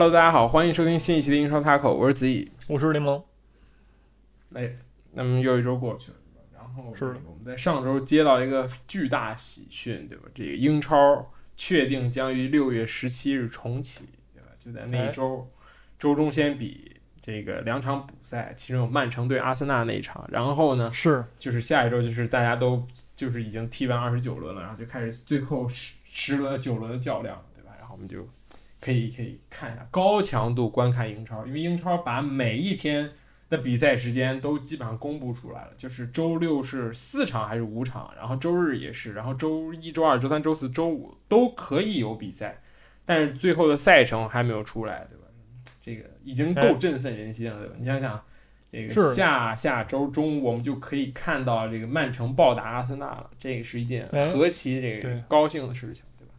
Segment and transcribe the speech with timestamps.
[0.00, 2.50] Hello，大家好，欢迎收听新一期的英超 Taco，我是子怡。
[2.68, 3.22] 我是柠檬，
[4.54, 4.74] 哎，
[5.12, 6.16] 那么又一周过去了，
[6.54, 10.24] 然后是我们在上周接到一个巨大喜讯，对吧？
[10.34, 14.48] 这个英超确定将于六月十七日重启，对吧？
[14.58, 15.46] 就在那一哎周，
[15.98, 22.82] 周中先比这个两场补赛，其中有曼城对阿森纳那一场，然后呢，是就是下一周就是大家都
[23.14, 27.72] 就是已经踢完二十九轮了，然后就开始最后十十轮九轮的较量，对吧？
[27.78, 28.26] 然后我们就
[28.80, 33.10] 可以可以看一下高强度观看英超，因为英超把每一天
[33.48, 42.62] 的比赛时间都基本上公布出来了，就是周六是四场还是五场，然后周日也是，然后周一周二周三周四周五都可以有比赛，
[43.04, 45.24] 但是最后的赛程还没有出来，对吧？
[45.82, 47.74] 这个已经够振奋人心了，对吧？
[47.78, 48.20] 你想想。
[48.72, 56.34] 这个下下周中我们就可以看到这个曼城暴打阿森纳了，这个是一件哎何其这个高兴的事情，对吧？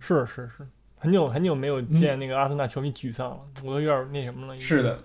[0.00, 0.66] 是是是，
[1.06, 4.58] 很久很久没有见那个阿森纳球迷沮丧了，我都有点那什么了。
[4.58, 4.98] 是，的，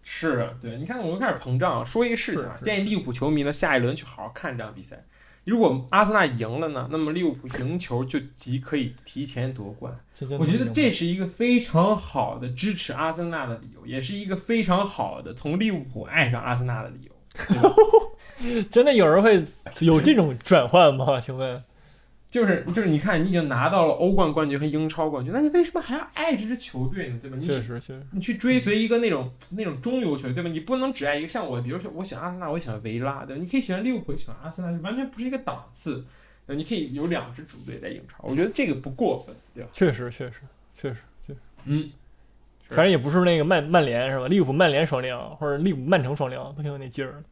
[0.00, 1.84] 是的，对，你看我都开始膨胀了。
[1.84, 5.04] 说一个事情啊，建议利物浦球迷呢下一轮去好好看这场比赛。
[5.42, 9.92] 如果阿森纳赢了呢，那么利物浦赢球就即可以提前夺冠。
[10.38, 17.12] 我觉得这是一个非常好的支持阿森纳的理由，也是一个非常好的从利物浦爱上阿森纳的理由。
[18.70, 19.44] 真的有人会
[19.80, 21.20] 有这种转换吗？
[21.20, 21.60] 请问，
[22.30, 27.18] 就是就是，你看，你已经拿到了欧冠冠军和英超冠军，那你为什么还要爱这支球队呢？
[27.20, 27.36] 对吧？
[27.36, 30.48] 你确实确实你去追随一个那种那种中游球队，对吧？
[30.48, 31.28] 你不能只爱一个。
[31.28, 33.42] 像我，比如说我喜欢阿森纳，我也喜欢维拉，对吧？
[33.42, 36.04] 你可以喜欢利物浦，喜欢阿森纳，完全不是一个档次。
[36.46, 39.70] 呃你可以有两支主队在英超，我觉得这个不过分，对吧？
[39.72, 40.40] 确实确实
[40.74, 41.88] 确实确实，嗯，
[42.68, 44.26] 反正也不是那个曼曼联是吧？
[44.26, 47.22] 利物浦曼联双料或者利物浦曼城双料都挺有那劲儿的。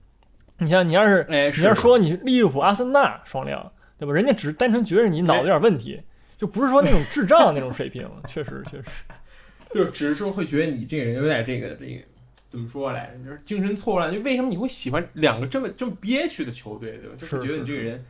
[0.58, 4.12] 你像你要是哎，你要说你利物浦阿森纳双料，对吧？
[4.12, 6.00] 人家只是单纯觉得你脑子有点问题，
[6.36, 8.08] 就不是说那种智障那种水平。
[8.28, 8.84] 确 实确实，
[9.74, 12.00] 就只是说会觉得你这个人有点这个这个
[12.48, 13.24] 怎么说来着？
[13.24, 14.12] 就是精神错乱。
[14.12, 17.16] 就为什么你会喜欢两个这么这么憋屈的球队，对吧？
[17.18, 18.04] 就是是觉得你这个人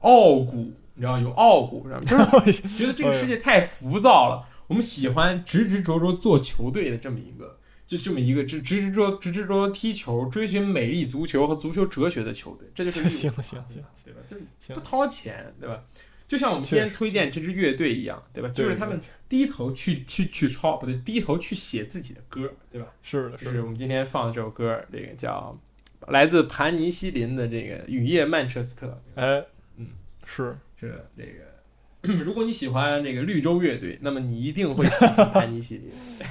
[0.00, 2.04] 傲骨，你知道有傲骨，知道吗？
[2.44, 4.46] 就是 觉得这个世界太浮躁了。
[4.66, 7.58] 我们喜欢执执着着做球队的这么一个，
[7.90, 14.20] 就这么一个直直直着直直着着踢球、追寻美丽足球和足球哲学的球队，这就是利物浦行行行，对吧？
[14.28, 15.82] 就是不掏钱，对吧？
[16.28, 18.48] 就像我们今天推荐这支乐队一样，对吧？
[18.50, 22.86] 就是他们低头去去去抄，不对，低头去写自己的歌，对吧？
[23.02, 25.58] 是的，就是是我们今天放的这首歌，这个叫
[26.06, 28.86] 来自盘尼西林的这个《雨夜曼彻斯特》，
[29.20, 29.44] 哎，
[29.78, 29.88] 嗯，
[30.24, 32.14] 是是这个。
[32.24, 35.90] 如果你喜欢这个绿洲乐队，那么你一定会喜欢盘尼西林。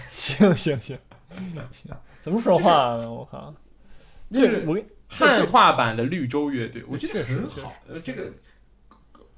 [0.09, 0.98] 行行行行，
[2.22, 3.11] 怎么说话呢？
[3.11, 3.53] 我靠，
[4.31, 7.73] 就是这我跟汉化版的绿洲乐队，我觉得很好。
[7.88, 8.31] 呃，这个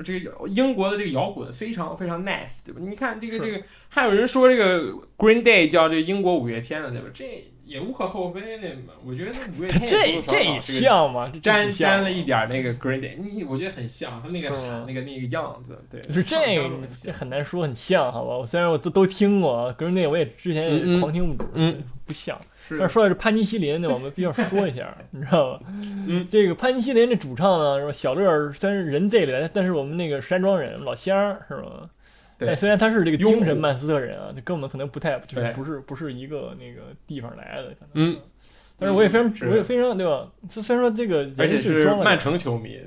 [0.04, 2.82] 这个英国的这个摇滚非常非常 nice，对吧？
[2.84, 7.08] 你看这个这个，还有人说这个 Green Day 叫这个英国五月天了，对吧？
[7.14, 8.94] 这也无可厚非那嘛。
[9.06, 11.32] 我觉得五月天这这这像吗？
[11.42, 14.50] 沾沾了一点那个 Green Day，你我觉得很像，他那个
[14.86, 16.38] 那个那个样子，对，就是这
[17.04, 18.38] 这很难说很像，好吧？
[18.38, 22.38] 我虽然我都都听过，可是那我也之前也狂听不止，嗯 不像。
[22.68, 25.62] 是但是说到这潘尼西林那，我们必须要说一下，你知道吧？
[26.08, 27.92] 嗯， 这个潘尼西林的主唱呢，是吧？
[27.92, 31.90] 小乐虽然人这里来，但是我们那个山庄人老乡儿是吧？
[32.42, 37.90] 对但虽然他是这个精神曼斯特人啊，这跟我们可能不太，就是不是不是一个那个地方来的，可能。
[37.94, 38.20] 嗯。
[38.80, 40.28] 但是我也非常，嗯我也非常，对吧？
[40.50, 42.80] 虽虽然说这个人而且是曼城球迷，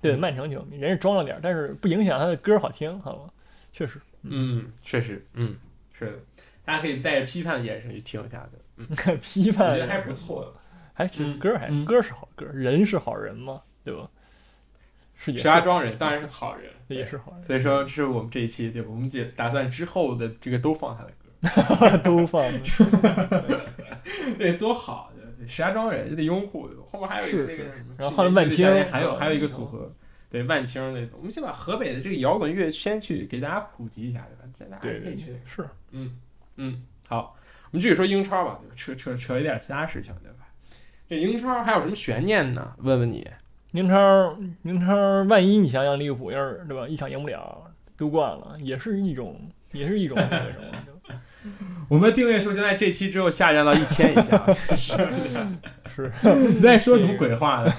[0.00, 3.28] 对曼城球迷，人是装了点，但是不影响他的歌好听，好吗？
[3.72, 5.56] 确实，嗯，确实，嗯，
[5.92, 6.12] 是的，
[6.64, 8.86] 大家可以带着批判的眼神去听一下的，嗯，
[9.20, 10.52] 批判我觉得还不错的。
[10.92, 14.08] 还其实嗯歌还、嗯歌是好歌，人是好人嘛，对吧？
[15.16, 18.88] 是石家庄人当然是好人，也是好人，所以说，这是我们这一期对吧？
[18.90, 21.10] 我们姐打算之后的这个都放他的
[21.90, 22.42] 歌， 都放
[24.38, 25.10] 对，多好！
[25.16, 29.92] 对石家庄人就得拥护，后面还有一个那个什么，然后后来万青还有嗯还有一个组合，
[30.30, 31.18] 对万青那种。
[31.18, 34.52] 我们先把河北的这个摇滚乐先去给大家普及一下，对吧？
[34.58, 35.36] 这大家可以去。
[35.46, 36.18] 是嗯
[36.56, 37.36] 嗯，好，
[37.70, 38.74] 我们继续说英超吧，对吧？
[38.76, 40.46] 扯扯扯一点其他事情，对吧？
[41.08, 42.74] 这英超还有什么悬念呢？
[42.78, 43.28] 问问你，
[43.74, 47.60] 英超英超，万一你想想利物浦要是对吧，一场赢不了
[47.98, 49.36] 丢冠了，也是一种
[49.72, 51.18] 也是一种那个什么，
[51.90, 54.96] 我们订阅数现在这期之后下降到一千以下，是
[55.88, 56.12] 是
[56.48, 57.72] 你在说什么鬼话呢？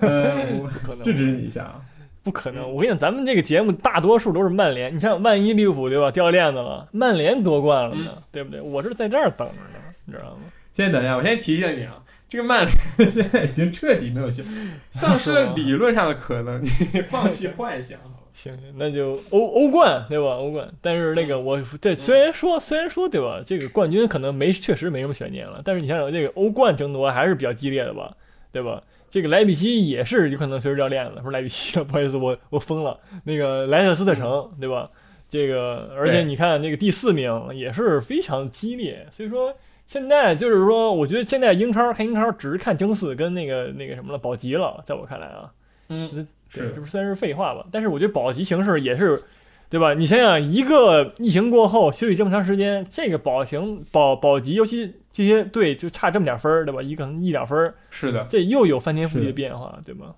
[0.00, 1.82] 呃，我不可能，制止你一下啊。
[2.24, 2.62] 不可能！
[2.72, 4.94] 我跟你讲，咱们这个节目大多数都是曼联。
[4.94, 8.60] 你像万一利物浦对吧掉链子了，曼联夺冠了呢，对不对？
[8.60, 10.40] 我是在这儿等着呢，你知道吗？
[10.72, 12.01] 先等一下，我先提醒你啊，
[12.32, 14.50] 这个曼联 现在已经彻底没有希望，
[14.88, 16.68] 丧失了理论上的可能，你
[17.04, 17.98] 放弃幻想。
[18.32, 20.36] 行行，那就欧欧冠对吧？
[20.36, 28.10] 欧冠，但是那个我这虽然说虽然说对吧，这个冠军可能没确实没什么悬念了，但是你想想这个欧冠争夺还是比较激烈的吧，
[28.50, 28.82] 对吧？
[29.10, 32.98] 这个莱比锡也是有可能随时掉链子，不是莱比锡了，不好意思，我我疯了。
[33.24, 34.88] 那个莱特斯特城对吧？
[35.28, 39.54] 这个而且你看那个第四名也是非常激烈，所以说
[39.86, 45.52] 现在就是说，我觉得现在英超看英超只是看争四跟那个那个什么了保级了，在我看来啊，
[45.88, 47.66] 嗯，是，这不算是废话吧？
[47.70, 49.22] 但是我觉得保级形势也是，
[49.68, 49.94] 对吧？
[49.94, 56.80] 你想想，一个疫情过后休息这么长时间，这个保型保保级，尤其这些队就差这么点分儿，对吧？
[56.80, 60.14] 一可能一两分儿，是的，这又有翻天覆地的变化，对吗？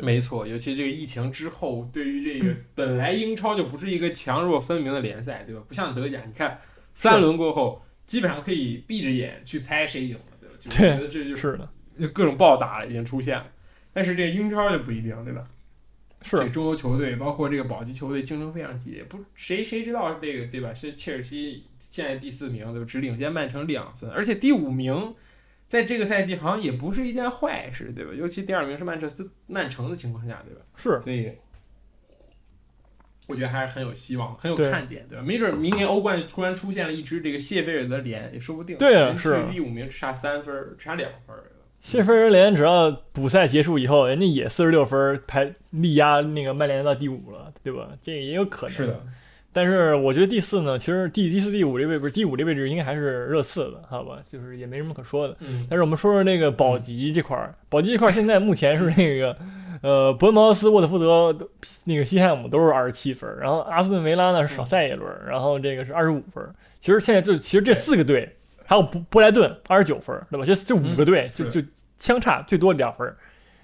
[0.00, 5.62] 没错，尤其这个疫情之后，对于这个 本来英超就不是一个强弱分明的联赛，对吧？
[5.66, 6.58] 不像德甲，你看
[6.94, 10.56] 三轮过后，基本上可以闭着眼去猜谁赢了，对吧？
[10.58, 13.46] 就我觉得这就是是的，就各种暴打已经出现了。
[13.92, 15.48] 但是这英超就不一定，对吧？
[16.20, 19.04] 这个是中游球队，包括这个保级球队，竞争非常激烈。
[19.04, 20.74] 不，谁谁知道这个对吧？
[20.74, 22.84] 是切尔西现在第四名，对吧？
[22.84, 25.14] 只领先曼城两分，而且第五名
[25.68, 28.10] 在这个赛季好像也不是一件坏事，对吧？
[28.12, 30.62] 尤其第二名是曼彻斯曼城的情况下，对吧？
[30.74, 31.30] 是，所以
[33.30, 35.24] 我觉得还是很有希望，很有看点，对吧？
[35.24, 38.76] 没准明年欧冠突然出现了一支这个谢菲尔德联，也说不定。
[38.76, 41.36] 对啊是第五名只差三分，只差两分。
[41.80, 47.88] 谢菲尔德联只要补赛结束以后，人家也四十六分排力压那个曼联到第五了，对吧？
[48.02, 48.74] 这也有可能。
[48.74, 49.00] 是的，
[49.50, 54.18] 但是我觉得第四呢，其实第第四、第五这位不是第五这位置应该还是热刺的，好吧？
[54.26, 55.34] 就是也没什么可说的。
[55.40, 59.34] 嗯，但是我们说说那个保级这块儿，保级这块儿现在目前是那个，
[59.82, 61.34] 呃，伯恩茅斯、沃特福德、
[61.84, 66.44] 那个西汉姆都是二十七分，然后阿斯顿维拉呢是少赛一轮，然后这个是二十五分。
[66.78, 68.36] 其实现在就其实这四个队
[68.66, 70.44] 还有布布莱顿二十九分，对吧？
[70.44, 71.62] 这这五个队就就
[71.98, 73.14] 相差最多两分。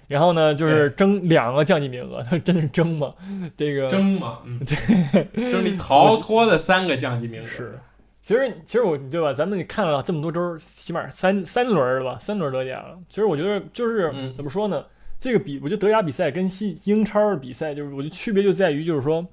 [0.07, 3.13] 然后呢，就是争两个降级名额，他 真是争嘛？
[3.57, 7.45] 这个争嘛，嗯，对争你 逃脱的三个降级名额。
[7.45, 7.77] 是，
[8.21, 9.33] 其实其实我对吧？
[9.33, 12.97] 咱们看了这么多周，起码三三轮儿了吧，三轮德甲了。
[13.09, 14.83] 其实我觉得就是、嗯怎么说呢？
[15.19, 19.25] 这个比我觉得德甲比赛跟西英超的比赛，就是我觉得区别就在于就是说，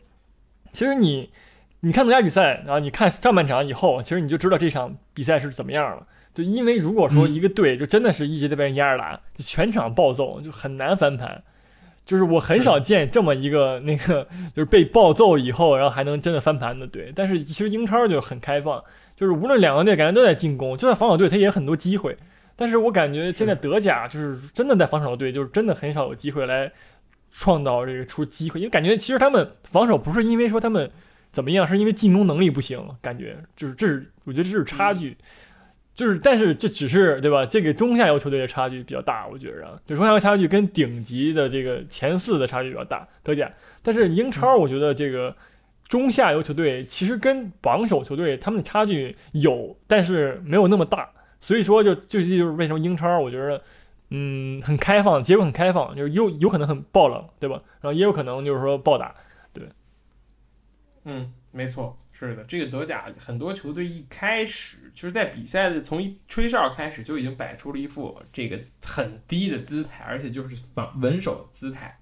[0.72, 1.30] 其实你
[1.80, 6.06] 你看德甲比赛，然后你看上半场以后，其实你就知道这场比赛是怎么样了。
[6.34, 11.42] 就因为如果说嗯一个队就真的是一直在被人压着打，就全场暴揍，就很难翻盘。
[12.04, 17.10] 就是我很少见这么一个那个，就是被暴揍以后，然后还能真的翻盘的队。
[17.14, 18.82] 但是其实英超就很开放，
[19.16, 22.16] 就是无论两个队感觉都在进攻，就算防守队他也有很多机会。
[22.56, 26.70] 但是我感觉现在德甲就是真的在防守队，就是真的很少有机会来
[27.32, 30.90] 创造这个出机会，因为感觉其实他们防守不是因为说他们
[31.32, 35.16] 怎么样，是因为进攻能力不行，感觉就是这是我觉得这是差距。
[35.96, 37.46] 就是，但是这只是对吧？
[37.46, 43.48] 这个中下游球队的差距比较大，我觉着啊，就中下游差距跟顶级的这个前四的差距比较大，德甲。
[43.80, 45.32] 但是英超，我觉得这个
[45.86, 51.08] 中下游球队其实跟榜首球队他们的差距有，但是没有那么大。
[51.44, 53.62] 所以说就，就这就是为什么英超我觉得，
[54.08, 57.60] 嗯，很开放，结果很开放，就是有有可能很爆冷，对吧？
[57.82, 59.14] 然后也有可能就是说暴打，
[59.52, 59.68] 对
[61.04, 71.98] 嗯，没错，是的，这个德甲很多球队一开始就是在比赛的从一吹哨开始就已经摆出了一副这个很低的姿态，而且就是防稳守的姿态。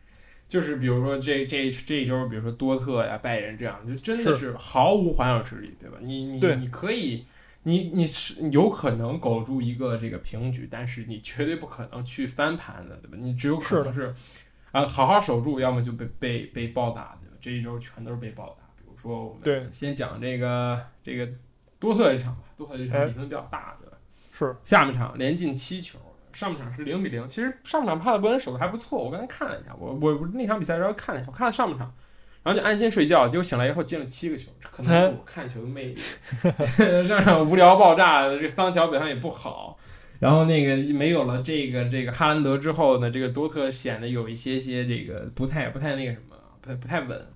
[0.46, 5.96] 就是比如说这这这一周，比如说多特呀、拜仁这样，就真的是毫无还手之力，对吧？
[6.00, 7.24] 你你对你可以，
[7.64, 13.16] 你你是有可能苟住一个这个平局，但是你绝对不可能去翻盘的，对吧？
[13.20, 14.12] 你只有可能是
[14.72, 17.36] 啊、好好守住，要么就被被被暴打，对吧？
[17.40, 18.64] 这一周全都是被暴打。
[18.76, 21.28] 比如说我对们先讲这个这个
[21.78, 23.96] 多特这场吧，多特这场哎比分比较大，对吧？
[24.32, 25.98] 是下半场连进七球，
[26.32, 27.28] 上半场是零比零。
[27.28, 31.94] 其实上半场帕特伯恩守的还不错，我刚才看了一下，我我我那场比赛的时候看了一下，我看了上半场，
[32.42, 35.96] 然后就安心睡觉，结果醒来以后进了七个球，这可能是我看球的魅力。
[37.06, 39.78] 上场无聊爆炸，这个桑乔表现也不好。
[40.18, 47.26] 然后那个没有了这个这个哈兰德之后呢，这个多特显得有一些些这个不太不太那个什么，不太不太稳。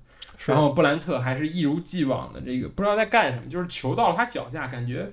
[0.45, 5.11] 然后布兰特还是一如既往的这个不知道在干什么，就是球到了他脚下，感觉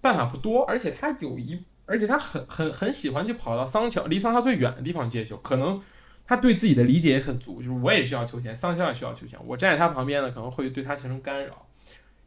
[0.00, 5.80] 办法不多，而且他有一，而且他很很很喜欢去跑到桑乔离桑乔最远的地方接球，可能
[6.26, 11.66] 他对自己的理解也很足，就是我也需要球权，桑乔也需要球权，我站在他旁边呢，可能会对他形成干扰。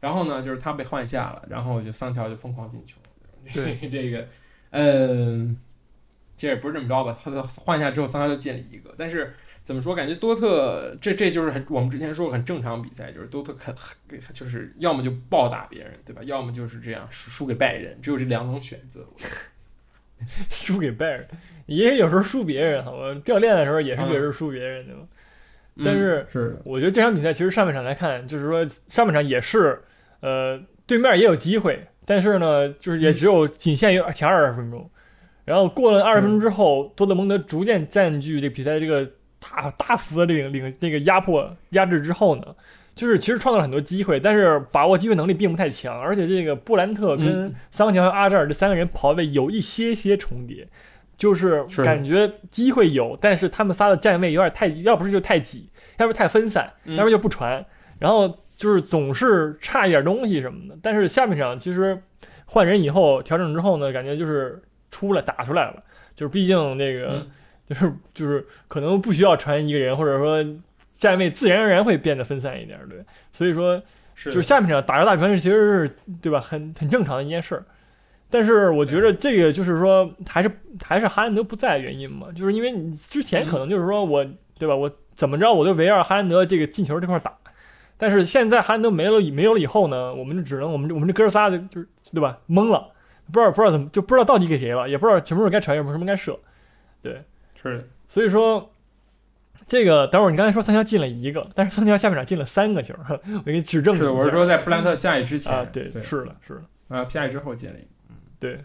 [0.00, 2.96] 然后呢，就是他被换下了，然后就桑乔就疯狂进球。
[3.52, 4.26] 对 这个，
[4.70, 5.56] 嗯，
[6.34, 9.34] 其实也不是这么着吧，他的换下之后，桑乔就进了一个，但是。
[9.62, 9.94] 怎么说？
[9.94, 13.98] 感觉多特这这就是很我们之前说过很正常比赛，就是多特很很
[14.32, 16.22] 就是要么就暴打别人，对吧？
[16.24, 19.06] 要么就是这样输输给拜仁，只有这两种选择。
[20.50, 21.28] 输给拜仁，
[21.66, 23.14] 也有时候输别人，好吧？
[23.24, 25.02] 掉链的时候也是觉得是输别人的嘛。
[25.84, 29.80] 但是嗯是，我觉得这场比赛其实上半场来看，就是说上半场也是，
[30.20, 34.90] 呃，对面也有机会，但是呢，就是也只有仅限于前二十分钟。
[35.46, 39.08] 然后过了二十分钟之后，多特蒙德逐渐占据这比赛这个
[39.40, 42.44] 大大幅的领领这个压迫压制之后呢，
[43.00, 47.54] 就是其实创造了很多机会，但是把握机会能力并不太强，而且这个布兰特跟嗯。
[47.70, 50.68] 桑乔和阿扎尔这三个人跑位有一些些重叠，
[51.16, 51.82] 就是是。
[51.82, 57.64] 感觉机会有，但是他们仨的站位有点太，要不是就太挤，要不太分散，嗯要不就不传，
[57.98, 60.78] 然后就是总是差一点东西什么的。
[60.82, 62.02] 但是下半场其实
[62.44, 65.82] 换人以后调整之后呢，感觉就是出来打出来了，
[66.14, 67.30] 就是毕竟那个、嗯。
[67.70, 70.44] 就是就是可能不需要传一个人，或者说
[71.00, 73.02] 站位自然而然会变得分散一点，对，
[73.32, 73.82] 所以说
[74.14, 77.64] 是就是下半场打着大传是其实是对吧，很很正常的一件事儿。
[78.28, 80.50] 但是我觉得这个就是说，还是
[80.84, 84.24] 还是哈兰德不在的原因嘛，就是因为你之前可能就是说我
[84.58, 87.34] 对吧，我怎么着我就围绕哈兰德这个进球这块打，
[87.96, 92.38] 但是现在哈兰德没了没有了以后呢，我们就只能我们我们这哥仨就就是对吧？
[92.46, 92.88] 懵了，
[93.32, 96.38] 不知道不知道怎么就不知道到底给谁了，也不知道什么时候该传，什么时候该射，
[97.00, 97.22] 对。
[97.62, 98.70] 是，所以说。
[99.70, 104.02] 这个等会儿你刚才说桑乔进了一个，但是桑乔下半场进了三个球， 我给你指正一下。
[104.02, 107.88] 是，我是说在布兰特下野之前啊，对，对，是的，是的，啊，下野之后进了一个。
[108.40, 108.58] 对，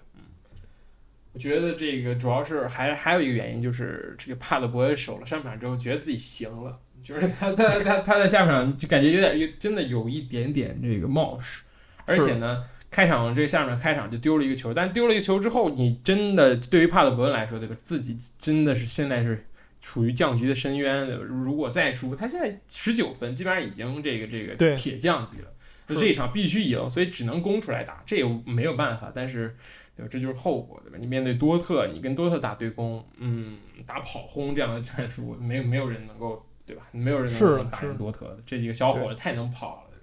[1.34, 11.62] 我觉得这个主要是还还有一个原因就是这个帕德博守了上半场之后，觉得自己行了， 就是他他他他在下半场就感觉有点有真的有一点点这个冒失，
[12.06, 17.76] 而且呢，开场这个下半场开场就丢了一个球，但丢了一个球之后，你真的对于帕德伯恩来说，对吧？
[17.84, 19.46] 自己真的是现在是
[19.86, 21.24] 处于降级的深渊，对吧？
[21.24, 25.54] 如果再输，他现在十九分，基本上已经这个这个铁降级了，
[25.88, 29.56] 是就这一场必须赢，所以只能攻出来打，这也没有办法，但是。
[29.98, 30.10] 对吧？
[30.12, 30.98] 这就是后果，对吧？
[31.00, 36.84] 你面对多特，你跟多特打对攻，嗯，打跑轰这样的战术，没有没有人能够，对吧？
[36.92, 38.38] 没有人能够打赢多特的。
[38.46, 39.98] 这几个小伙子太能跑了，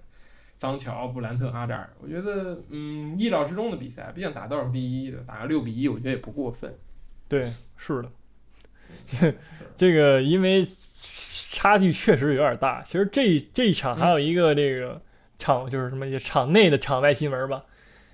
[0.57, 6.75] 桑乔、布兰特、阿扎尔，我觉得，嗯，意料之中的比赛，毕竟打倒数第一的，打个六比一，我觉得也不过分。
[7.27, 7.47] 对，
[7.77, 8.11] 是的。
[9.75, 10.65] 这个因为
[11.51, 12.81] 差距确实有点大。
[12.83, 15.01] 其实这这一场还有一个这个
[15.37, 17.63] 场，就是什么也场内的场外新闻吧，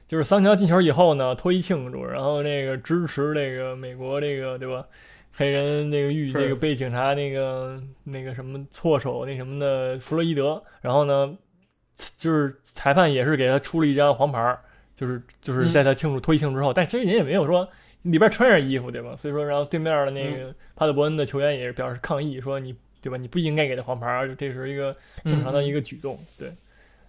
[0.07, 4.85] 就是桑乔进球以后呢，脱衣庆祝，然后那个支持那个美国这个对吧？
[5.31, 11.33] 黑人那个遇是那个被警察那个那个什么错手那什么的弗洛伊德，然后呢，
[12.17, 14.57] 就是裁判也是给他出了一张黄牌，
[14.93, 17.65] 就是就是在他庆祝脱衣庆祝之后，但其实人也没有说
[18.03, 19.15] 里边穿着衣服对吧？
[19.15, 23.17] 所以说，然后对面的那个帕特伯恩的球员也是表示抗议，说你对吧？
[23.17, 26.53] 你不应该给他黄牌儿，这是一个正常的一个举动，对，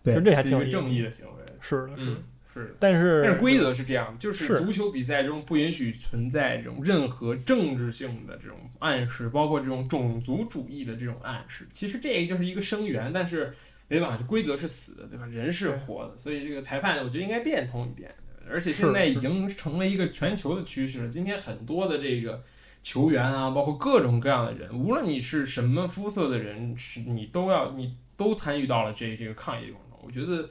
[0.04, 1.32] 其实这还是一个正义的行为。
[1.60, 1.94] 是的，是的。
[1.98, 2.70] 嗯，是的。
[2.78, 11.66] 但是但是规则是这样，就是是足球比赛中不允许存在这种任何政治性的这种暗示，包括这种种族主义的这种暗示。
[11.70, 13.52] 其实这个就是一个声援，但是
[13.88, 15.26] 没办法，规则是死的，对吧？
[15.26, 18.12] 人是活的，所以这个裁判我觉得应该变通一点。
[18.50, 21.08] 而且现在已经成了一个全球的趋势了。
[21.08, 22.42] 今天很多的这个
[22.82, 30.00] 球员啊，包括各种各样的人，无论你是什么肤色的人，是你都要你都参与到了这这个抗议过程中。
[30.02, 30.50] 我觉得。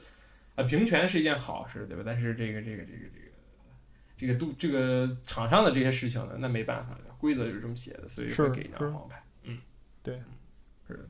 [0.56, 2.02] 啊，平权是一件好事，对吧？
[2.04, 3.30] 但是这个这个这个这个
[4.18, 9.22] 这个都这个场上的这些事情呢，那没办法的，规则就是这么写的，所以是会给一张黄牌。
[9.44, 9.58] 嗯，
[10.02, 10.24] 对嗯，
[10.88, 11.08] 是的。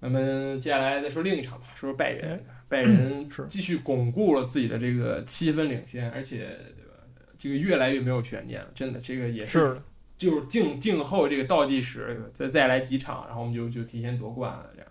[0.00, 6.38] 那么接下来再说另一场吧，说说拜仁哎，拜仁是继续巩固了自己的这个七分领先，而且
[6.76, 6.92] 对吧？
[7.38, 9.80] 这个越来越没有悬念了，真的，这个也是，
[10.16, 14.90] 就是静静候这个倒计时，再再来几场，然后我们就就提前夺冠了，这样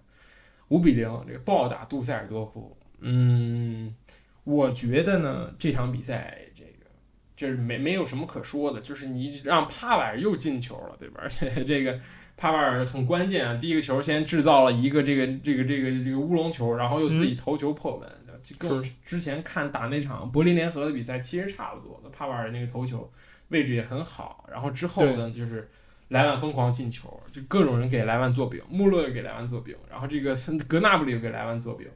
[0.70, 2.78] 五比零，这个暴打杜塞尔多夫。
[3.00, 3.94] 嗯，
[4.46, 6.86] 我觉得呢，这场比赛这个
[7.36, 11.20] 就是没没有什么可说的，就是你让帕瓦尔又进球了，对吧？
[11.22, 12.00] 而且这个
[12.38, 18.10] 帕瓦尔很关键啊，第一个球先制造了一个这个这个这个这个乌龙球，然后又自己头球破门，
[18.44, 22.00] 就跟我之前看打那场柏林联合的比赛其实差不多。
[22.04, 23.12] 那帕瓦尔那个头球
[23.50, 25.70] 位置也很好，然后之后呢就是。
[26.10, 31.88] 莱万疯狂进球，就各种人给莱万做饼，穆勒给莱万做饼，然后这个森格纳布里又给莱万做饼，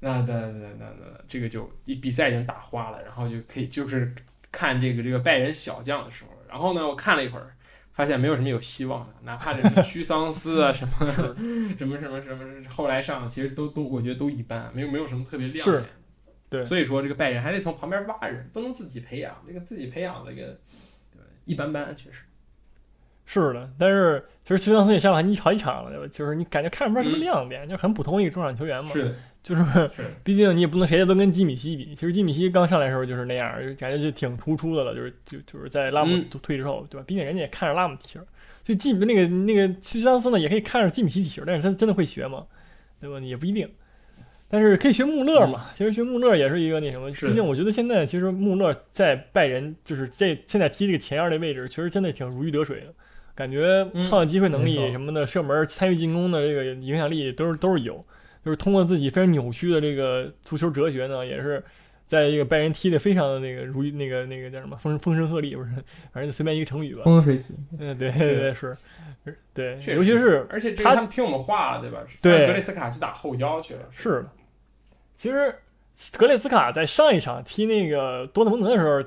[0.00, 4.14] 那那那那那这个就比赛已经打花了，然后就可以就是
[4.52, 7.56] 看这个这个拜仁小将的时候，然后呢，我看了一会儿，
[7.98, 11.12] 发现没有什么有希望的，哪怕这个 屈桑斯啊 什么
[11.76, 12.38] 什么什么什么
[12.68, 15.84] 后来上，其实都都我觉得都一般，没有没有什么特别亮眼。
[16.48, 20.56] 对，所以说这个拜仁还得从旁边挖人，不能自己培养，这个自己培养这个
[21.10, 22.20] 对一般般，确实。
[23.26, 26.06] 是的，但是其实屈桑斯也下了好几好几场了，对吧？
[26.12, 28.88] 就是你感觉看不出什么亮点，就很普通一个中场球员嘛。
[28.88, 29.14] 是的，
[29.48, 29.90] 就是是
[30.22, 31.94] 毕竟你也不能谁的都跟基米希比。
[31.94, 37.04] 其实基米希刚上来的时候就是那样，就感觉就挺突出的了，就是就就是在拉姆嗯退之后，对吧？
[37.06, 38.20] 毕竟人家也看着拉姆踢球，
[38.62, 42.44] 就基那个那个屈桑斯呢也可以看着基米希踢球，但是他真的会学吗？
[43.00, 43.18] 对吧？
[43.20, 43.66] 也不一定。
[44.50, 45.66] 但是可以学穆勒嘛？
[45.74, 52.86] 其实学穆勒也是一个那什么，毕竟我觉得现在其实穆勒在拜仁就是在现在踢这个前二的位置，其实真的挺如鱼得水的。
[53.34, 58.04] 感觉嗯创造机会能力什么的，射门、参与进攻的这个影响力都是都是有。
[58.48, 61.62] 就是通过自己非常扭曲的这个足球哲学呢，也是
[62.06, 65.70] 在一个拜仁踢的非常的那个如那个那个叫什么风风声鹤唳，不是，
[66.14, 67.02] 反正随便一个成语吧。
[67.04, 68.74] 风生水起，嗯，对对对是，
[69.52, 71.98] 对，尤其是而且他听我们话了，对吧？
[72.22, 74.30] 对格雷斯卡去打后腰去了，是的。
[75.14, 75.54] 其实
[76.16, 79.02] 格雷斯卡在上一场踢那个多特蒙德的时候，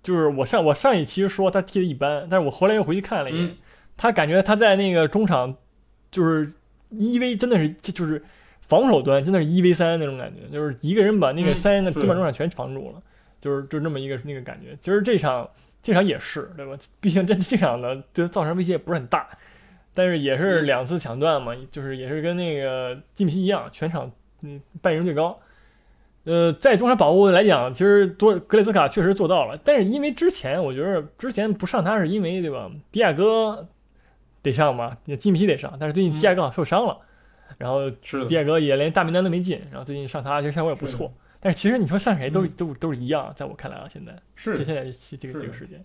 [0.00, 3.56] 就是我上我上一期说他踢的一般，但是我后来又回去看了一眼，嗯
[3.96, 5.56] 他感觉他在那个中场
[6.12, 6.52] 就是
[6.90, 8.22] 一 v 真的是就就是
[8.70, 13.02] 防守端真的是一 v 三那种感觉，就是一个人把那个嗯三个是对面中场全防住了，
[13.40, 14.76] 就是就这么一个那个感觉。
[14.80, 15.46] 其实这场
[15.82, 16.72] 这场也是对吧？
[17.00, 19.28] 毕竟这这场呢对他造成威胁也不是很大，
[19.92, 24.10] 但是也是嗯两次抢断嘛，就是也是跟那个基米希一样，全场
[24.42, 25.38] 嗯拜仁最高。
[26.24, 32.70] 呃，在中场保护来讲，其实多格雷斯卡确实做到了，但是因为之前我觉得之前不上他是因为对吧？
[32.92, 33.66] 迪亚哥
[34.42, 36.98] 得上嘛，基米希得上，但是最近迪亚哥受伤了，
[37.60, 41.12] 然后是迪亚哥也连大名单都没进，然后最近上他其实效果也不是错。
[41.38, 45.84] 但是其实你说上谁都、嗯都都是一样，在我看来啊，现在是现在这个这个时间，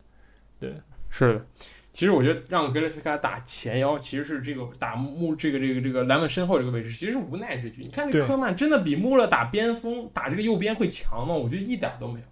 [0.57, 0.73] 对
[1.09, 1.45] 是的，
[1.91, 7.83] 其实我觉得让格雷斯卡打前腰，其实是这个打穆这个这个这个莱万身后这个位置，其实是无奈之举。
[7.83, 11.33] 你看这对科曼真的比穆勒打边锋打这个右边会强吗？
[11.33, 12.25] 我觉得一点都没有。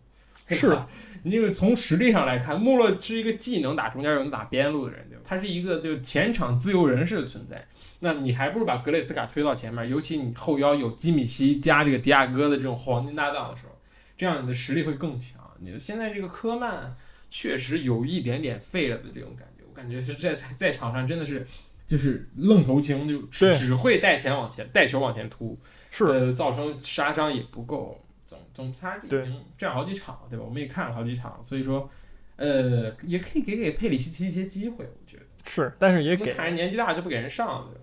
[0.49, 0.89] 是吧
[1.23, 5.23] 你这个从实力上来看，穆勒是一个既能打中间又能打边路的人，对吧？
[5.23, 7.65] 他是一个就前场自由人式的存在。
[8.03, 13.71] 那你还不如把格雷斯卡推到前面，尤其你后腰有基米希加这个迪亚哥的这种黄金搭档的时候，
[14.17, 15.41] 这样你的实力会更强。
[15.61, 16.93] 你现在这个科曼
[17.29, 21.47] 确实有一点点废了的这种感觉，我感觉是在在在场上真的是
[21.85, 25.57] 就是愣头青，就对只只会带前往前带球往前突，
[25.89, 27.99] 是呃，造成杀伤也不够。
[28.25, 30.43] 总总差已对经占好几场，对吧？
[30.45, 31.89] 我们也看了好几场，所以说，
[32.35, 35.23] 呃，也可以给给佩里西奇一些机会，我觉得。
[35.45, 37.82] 是，但是也给看人年纪大就不给人上，对吧？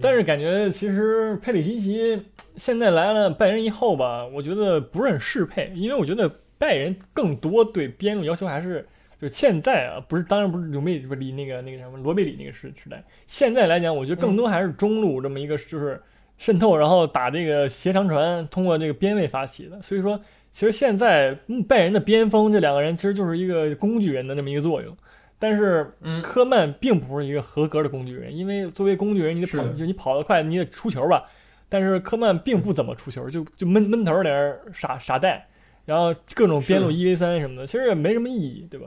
[0.00, 2.22] 但是感觉其实佩里西奇
[2.56, 8.86] 现在来了拜仁以后吧，我觉得不是很适配，因为我觉得拜仁更多对边路要求还是
[9.20, 16.00] 就现在啊，不是当然不是罗贝不是那个那个什么罗贝里那个时时代，现在来讲，我觉得更多还是中路这么一个就是
[16.38, 19.80] 渗透，然后打这个斜长传，通过这个边位发起的。
[19.80, 20.20] 所以说，
[20.52, 24.96] 其实现在嗯拜仁的边锋这两个人其实就是一个工具人的那么一个作用，
[25.42, 31.24] 但是嗯，科曼并不是一个合格的工具人，因为作为工具人，你得跑，就你跑得快，你得出球吧。
[31.68, 35.48] 但是科曼并不怎么出球，就就闷闷头在那傻傻带，
[35.84, 38.86] 然后各种边路一 v 三什么的，其实也没什么意义，对吧？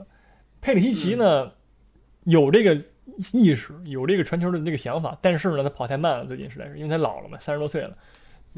[0.61, 1.51] 佩里西奇呢，
[2.23, 2.81] 有这个
[3.33, 7.97] 意识，有这个传球的这个想法，但是呢，他跑太慢了，最近实在是因为他老了嘛，三十多岁了，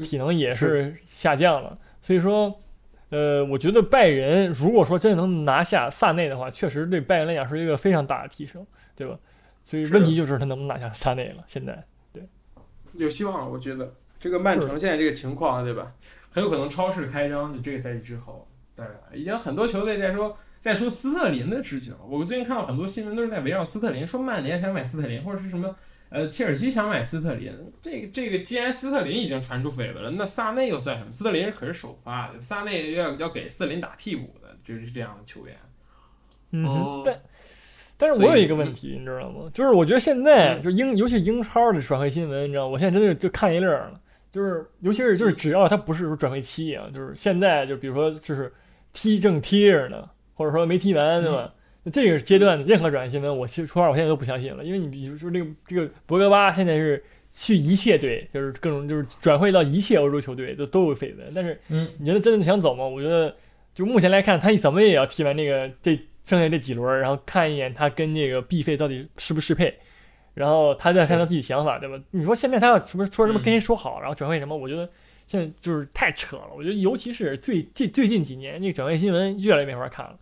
[0.04, 2.60] 体能也是下降了，所以说。
[3.10, 9.18] 呃，我觉得拜仁如果说真的能拿下萨内的话，确实对拜仁来讲是一个非常大的提升，对吧？
[9.64, 11.44] 所以问题就是他能不能拿下萨内了。
[11.46, 12.22] 现在对
[12.94, 15.92] 有希望了，我觉得这个曼城现在这个情况，对吧？
[16.30, 18.92] 很有可能超市开张，就这个赛季之后，对吧？
[19.14, 21.94] 已经很多球队在说在说斯特林的事情。
[22.06, 25.74] 我最近看到很多新闻都是在围绕斯特林，说曼联想买斯特林，或者是什么
[26.10, 27.52] 呃切尔西想买斯特林。
[27.82, 31.12] 这个这个，既然斯特林已经传出绯闻了，那萨内又算什么？
[31.12, 35.56] 斯特林可是首发的，萨内要要给斯特林打替补的，就是这样的球员。
[36.50, 37.20] 嗯，哦但
[37.98, 39.50] 但是我有一个问题，你知道吗？
[39.52, 44.00] 就是我觉得现在嗯就英，尤其英超的转会新闻，你知道吗，我现在真的就看一乐儿了。
[44.30, 48.52] 就是尤其是嗯就是只要他不是说转会期啊，就是现在就比如说就是
[48.92, 51.44] 踢正踢着呢，或者说没踢完，对吧？
[51.44, 51.52] 嗯
[51.92, 62.86] 这个阶段的任何转会新闻，我其实说实话，我现在都不相信了，因为你比如说这个这个博格巴现在是去一切队，就是各种就是转会到一切欧洲球队都都有绯闻，但是嗯，你觉得真的想走吗？
[62.86, 63.34] 我觉得
[63.74, 69.78] 就目前来看，他怎么也要踢完这个这剩下这几轮，然后看一眼他跟这个 B 费到底适不适配，
[70.34, 71.98] 然后他再看他自己想法，对吧？
[72.10, 74.86] 你说现在他要什么说什么跟谁说好，然后转会什么，我觉得
[75.26, 76.48] 现在就是太扯了。
[76.54, 80.18] 我觉得尤其是最近最近几年，这个转会新闻越来越没法看了。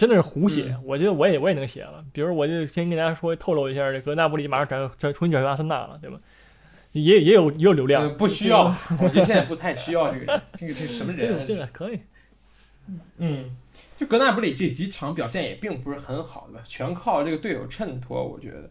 [0.00, 2.02] 真的是胡写，我觉得我也我也能写了。
[2.10, 6.18] 比如，我就先跟大家说透露一下，这格纳布里马上转转重新转回阿森纳了，对吧？
[6.92, 11.44] 也也有也有流量，呃不需要，我觉得现在不太需要这个人，这个这什么这个人？
[11.44, 12.00] 这个可以，
[13.18, 13.54] 嗯，
[13.94, 18.26] 就格纳布里这几场表现也并不是很好的，全靠这个队友衬托。
[18.26, 18.70] 我觉得，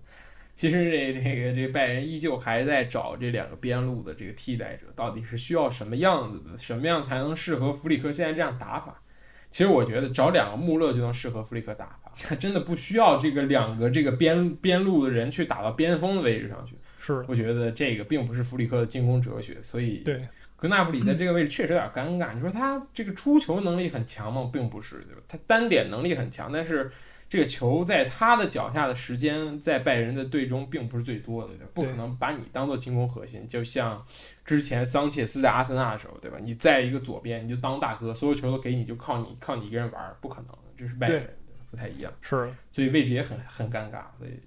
[0.55, 8.99] 其实这这个这拜仁依旧还在找这两个边路的这个替代者，到底是需要什么样子的，什么样才能适合弗里克现在这样打法？
[9.49, 16.75] 其实我觉得找两个穆勒就能适合弗里克打法， 真的不需要这个两个这个边边路的人去打到边锋的位置上去。
[17.01, 20.21] 是，我觉得这个并不是弗里克的进攻哲学，所以对
[20.55, 22.33] 格纳布里在这个位置确实有点尴尬。
[22.33, 24.49] 你说他这个出球能力很强吗？
[24.51, 25.21] 并不是，对吧？
[25.27, 26.91] 他单点能力很强，但是
[27.29, 31.67] 这个球在他的脚下的时间在拜仁的队中并不是最多的，对？
[31.73, 33.47] 不可能把你当做进攻核心。
[33.47, 34.03] 就像
[34.43, 36.37] 之前桑切斯在阿森纳的时候，对吧？
[36.41, 41.37] 你在一个左边，你就当大哥，所有球都给你，就靠你靠你一个人玩，不可能，这是拜仁
[41.69, 42.11] 不太一样。
[42.21, 44.05] 是，所以位置也很很尴尬。
[44.17, 44.39] 所以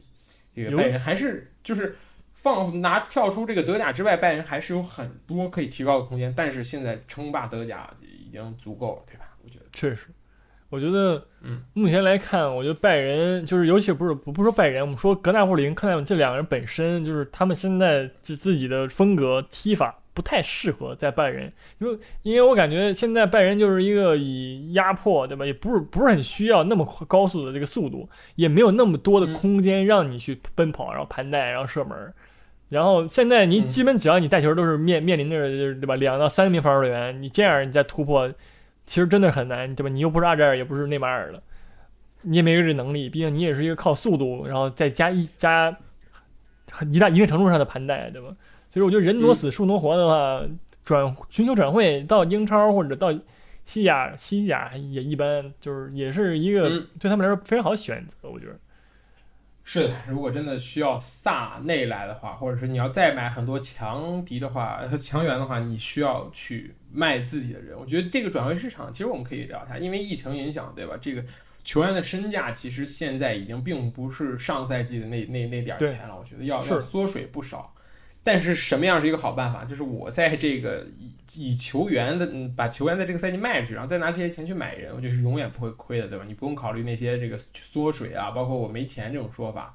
[0.55, 1.97] 这个拜仁还是就是。
[2.35, 6.33] 放拿跳出这个德甲之外，拜仁还是有很多可以提高的空间。
[6.35, 9.37] 但是现在称霸德甲已经足够了，对吧？
[9.45, 10.07] 我觉得确实，
[10.73, 25.45] 我觉得，嗯，目前来看，我觉得拜仁就是，尤其不是不不说拜仁，我们说格纳布林、克莱姆这两个人本身就是他们现在自自己的风格踢法不太适合在拜仁，因为因为我感觉现在拜仁就是一个以压迫，对吧？
[25.45, 31.95] 也不是不是很需要那么高速的这个速度，也没有那么多的空间让你去奔跑，然后盘带，然后射门。
[32.71, 35.95] 然后现在你基本只要你带球都是面面临着对吧？
[35.97, 38.33] 两到三名防守队员，你这样你再突破，
[38.87, 39.89] 其实真的很难对吧？
[39.89, 41.43] 你又不是阿扎尔，也不是内马尔了，
[42.23, 45.77] 你也没有这能力，毕竟你也是一个靠速度，然后再加一加
[46.91, 48.29] 一大一定程度上的盘带对吧？
[48.71, 50.43] 所以我觉得人挪死树挪活的话，
[50.85, 53.13] 转寻求转会到英超或者到
[53.65, 56.69] 西甲，西甲也一般，就是也是一个
[56.99, 58.59] 对他们来说非常好的选择，我觉得。
[59.65, 67.79] 是的，如果真的需要萨内来的话，或者是你要再买很多强敌的话和强援的话，你需要去卖自己的人。
[67.79, 70.97] 我觉得这个转会市场，其实我们可以聊一下，因为疫情影响，对吧？
[71.01, 71.25] 这个
[71.63, 77.73] 球员的身价其实现在已经并不是上赛季的那那那点钱了，我觉得要要缩水不少。
[78.25, 79.65] 但是什么样是一个好办法？
[79.65, 86.25] 就是我在这个以以球员的，把球员在这个赛季卖出去，然后再拿这些钱去买人，我觉得是永远不会亏的，对吧？
[86.25, 89.75] 你不用考虑那些这个缩水啊，包括我没钱这种说法，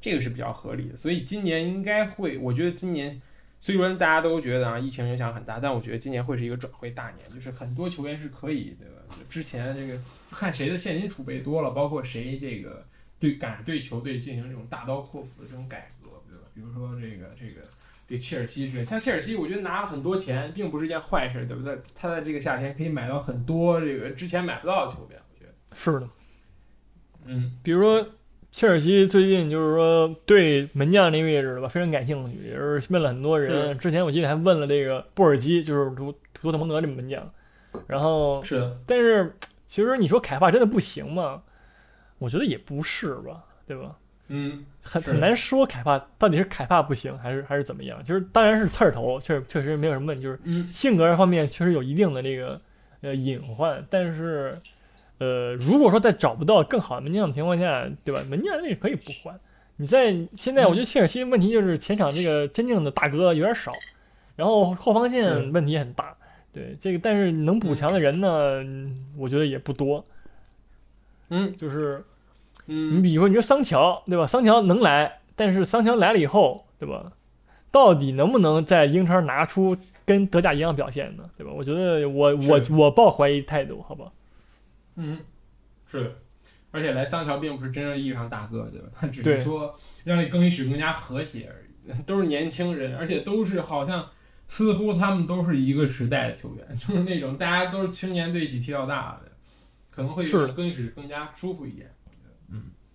[0.00, 0.96] 这个是比较合理的。
[0.96, 3.20] 所以今年应该会，我觉得今年
[3.60, 9.02] 虽然大家都觉得啊疫情影响很大，但我觉得今年会是一个转会大年，就是很多球员是可以，对吧？
[9.28, 10.00] 之前这个
[10.30, 12.86] 看谁的现金储备多了，包括谁这个
[13.20, 16.46] 对敢对球队进行这种大刀阔斧的这种改革，对吧？
[16.54, 17.60] 比如说这个这个。
[18.12, 21.80] 这切尔西之类像切尔西，我觉得拿了很多钱，并不是一件坏事，对不对？
[21.94, 26.06] 他在这个夏天可以买到很多这个之前买不到的球员，我觉得是的。
[27.24, 28.06] 嗯，比如说
[28.50, 33.78] 切尔西最近就是说对门将那位置吧非常感兴趣，也是问了很多人。
[33.78, 37.32] 之前我记得还问了这个布尔基，就是图图特蒙德这门将。
[37.86, 39.34] 然后是的，但是
[39.66, 41.44] 其实你说凯帕真的不行吗？
[42.18, 43.96] 我觉得也不是吧，对吧？
[44.34, 48.02] 嗯，很很难说凯帕到底是凯帕不行，还是还是怎么样？
[48.02, 50.22] 就是当然是刺儿头，确实确实没有什么问题。
[50.22, 50.38] 就是
[50.72, 52.58] 性格方面确实有一定的这个
[53.02, 54.58] 呃隐患，但是
[55.18, 58.22] 呃，如果说在找不到更好的门将的情况下，对吧？
[58.30, 59.38] 门将那可以不换。
[59.76, 63.70] 你在现在，我觉得切尔西问题就是前场这个真正的大哥有点少，
[64.34, 66.16] 然后后防线问题很大。
[66.54, 68.64] 对这个，但是能补强的人呢，
[69.18, 70.02] 我觉得也不多。
[71.28, 72.02] 嗯，就是。
[72.66, 74.26] 嗯，你比如说，你说桑乔，对吧？
[74.26, 77.12] 桑乔能来，但是桑乔来了以后，对吧？
[77.70, 81.30] 到底能不能在英超拿出跟德甲一样表现呢？
[81.36, 81.52] 对吧？
[81.54, 84.12] 我觉得我我我抱怀疑态度，好吧？
[84.96, 85.18] 嗯，
[85.86, 86.12] 是的。
[86.70, 88.88] 而且来桑乔并不是真正意义上大哥，对吧？
[88.94, 92.02] 他只是说让这更衣室更加和谐而已。
[92.06, 94.08] 都是年轻人，而且都是好像
[94.46, 99.32] 似乎他们都是一个时代的球员，就是那种大家都是青年队一起踢到大的，
[99.90, 101.91] 可能会让更衣室更加舒服一点。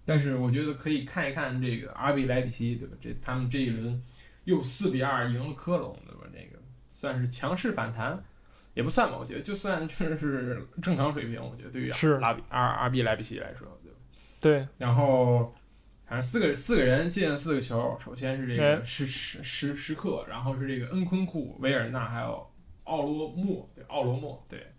[0.08, 2.96] 嗯，但是我觉得可以看一看这个阿比莱比锡，对吧？
[3.02, 4.02] 这他们这一轮
[4.46, 6.22] 又四比二赢了科隆，对吧？
[6.32, 8.24] 这个算是强势反弹，
[8.74, 9.18] 也不算吧？
[9.20, 13.98] 我觉得就算是正常水平，我觉得对于是拉比阿阿比莱比锡来说，对吧？
[14.40, 14.68] 对。
[14.78, 15.54] 然后
[16.06, 22.50] 反正四个四个人进了四个球，首先是这个时时时时刻，然后是这个恩昆库、维尔纳还有
[22.86, 24.72] 奥罗莫，对奥罗莫，对，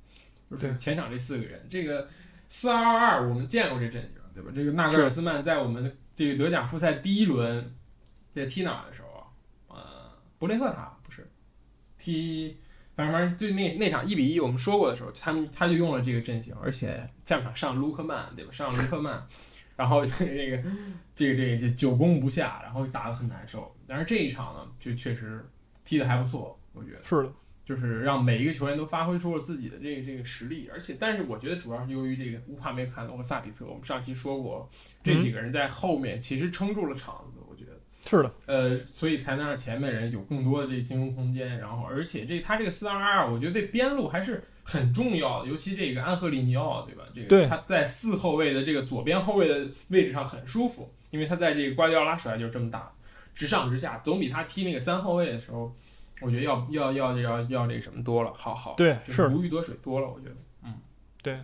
[0.50, 1.66] 就是前场这四个人。
[1.68, 2.08] 这个
[2.48, 4.12] 四二二二，我们见过这阵型。
[4.38, 4.52] 对吧？
[4.54, 7.74] 这个纳格尔斯曼在我们这个德甲复赛第一轮
[8.32, 9.26] 在踢哪的时候，
[9.66, 11.28] 呃，柏林赫塔不是
[11.98, 12.56] 踢，
[12.94, 18.52] 反正反正就那那场一比一，我们说过的时候，他们他就用了这个阵型，而且下半场上卢克曼，对吧？
[18.52, 19.26] 上卢克曼，
[19.74, 20.62] 然后这个这个
[21.16, 23.74] 这个这久攻不下，然后打得很难受。
[23.88, 25.44] 但是这一场呢，就确实
[25.84, 27.32] 踢得还不错，我觉得是的。
[27.68, 34.66] 就是让每一个球员都发挥出了自己的这个这个实力，而且，但是我觉得主要是由于这个乌帕梅卡诺和萨比策，我们上期说过，
[35.04, 37.38] 这几个人在后面其实撑住了场子。
[37.46, 37.72] 我觉得
[38.06, 41.58] 是的，呃，所以才能让前面人有更多的这个进攻空间。
[41.58, 47.04] 然后，而且这他这个四二二，我觉得对边路还是很重要的，尤其这个安赫利尼奥，对吧？
[47.14, 52.90] 这个他在四后卫的这个左边后卫的位置上很舒服，因为他在这个瓜迪奥拉手下就是这么打，
[53.34, 55.76] 直上直下，总比他踢那个三后卫的时候，
[56.20, 60.34] 我觉得要要要要要那个什么多了，好好，对就是如鱼得水多了，我觉得。
[60.64, 60.74] 嗯，
[61.22, 61.38] 对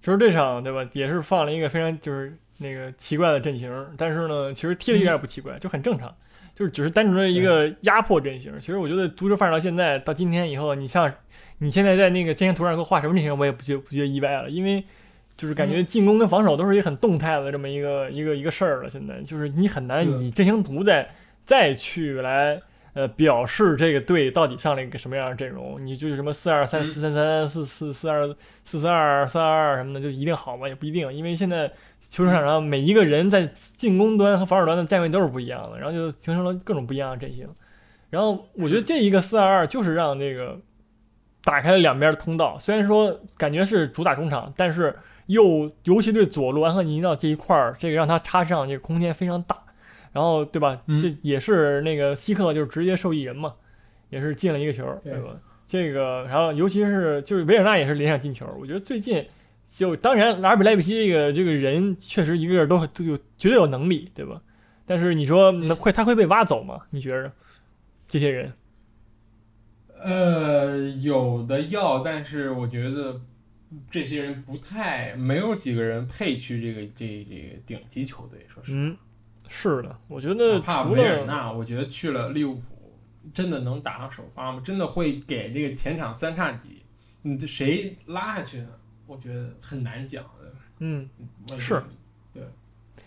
[0.00, 6.14] 其实这场对吧，也是放了一个非常就是那个奇怪的阵型，但是呢，其实踢的一点也不奇怪，就很正常，
[6.54, 8.52] 就是只是单纯的一个压迫阵型。
[8.60, 11.12] 其实我觉得足球发展到现在到今天以后，你像
[11.58, 14.84] 你现在在那个阵型图上给我画什么阵型，我也不觉不觉得意外了，因为
[15.36, 18.88] 就是感觉进攻跟防守都是一个很动态的这么一个一个一个事儿了。
[18.88, 21.10] 现在就是你很难以阵型图再
[21.44, 22.62] 再去来。
[22.94, 25.84] 呃，表示这个队到底上了一个什么样的阵容？
[25.84, 28.26] 你就是什么四二三四三三四四四二
[28.62, 30.68] 四四二三二二什么的，就一定好吗？
[30.68, 37.48] 也不一定，因为现在球场上每一个人在进攻端和防守端的站位都是不一样的，然后就形成了各种不一样的阵型。
[38.10, 40.56] 然后我觉得这一个四二二就是让这个
[41.42, 49.63] 打开了两边的通道，虽然说感觉是主打中场，但是又尤其对左路安赫尼奥这一块儿，这个让他插上这个空间非常大。
[50.14, 50.80] 然后对吧？
[50.86, 53.54] 嗯这也是那个希克就是直接受益人嘛，
[54.08, 55.36] 也是进了一个球，对对吧？
[55.66, 59.26] 这个，然后尤其是就是维尔纳也是连上进球，我觉得最近
[59.66, 64.40] 就当然拉尔比莱比锡这个这个人确实一个个都都有绝对有能力，对吧？
[64.86, 66.82] 但是你说能会他会被挖走吗？
[66.90, 67.32] 你觉着
[68.06, 68.52] 这些人？
[70.02, 73.18] 呃，有的要，但是我觉得
[73.90, 78.44] 这些人不太，没有几个人配去这个这这个顶级球队。
[78.46, 78.96] 说实话，嗯，
[79.56, 82.98] 是的，我觉得除怕维尔了纳，我觉得去了利物浦，
[83.32, 84.60] 真的能打上首发吗？
[84.64, 86.82] 真的会给这个前场三叉戟，
[87.22, 88.66] 你这谁拉下去呢？
[89.06, 90.52] 我觉得很难讲的。
[90.80, 91.08] 嗯，
[91.56, 91.80] 是
[92.32, 92.42] 对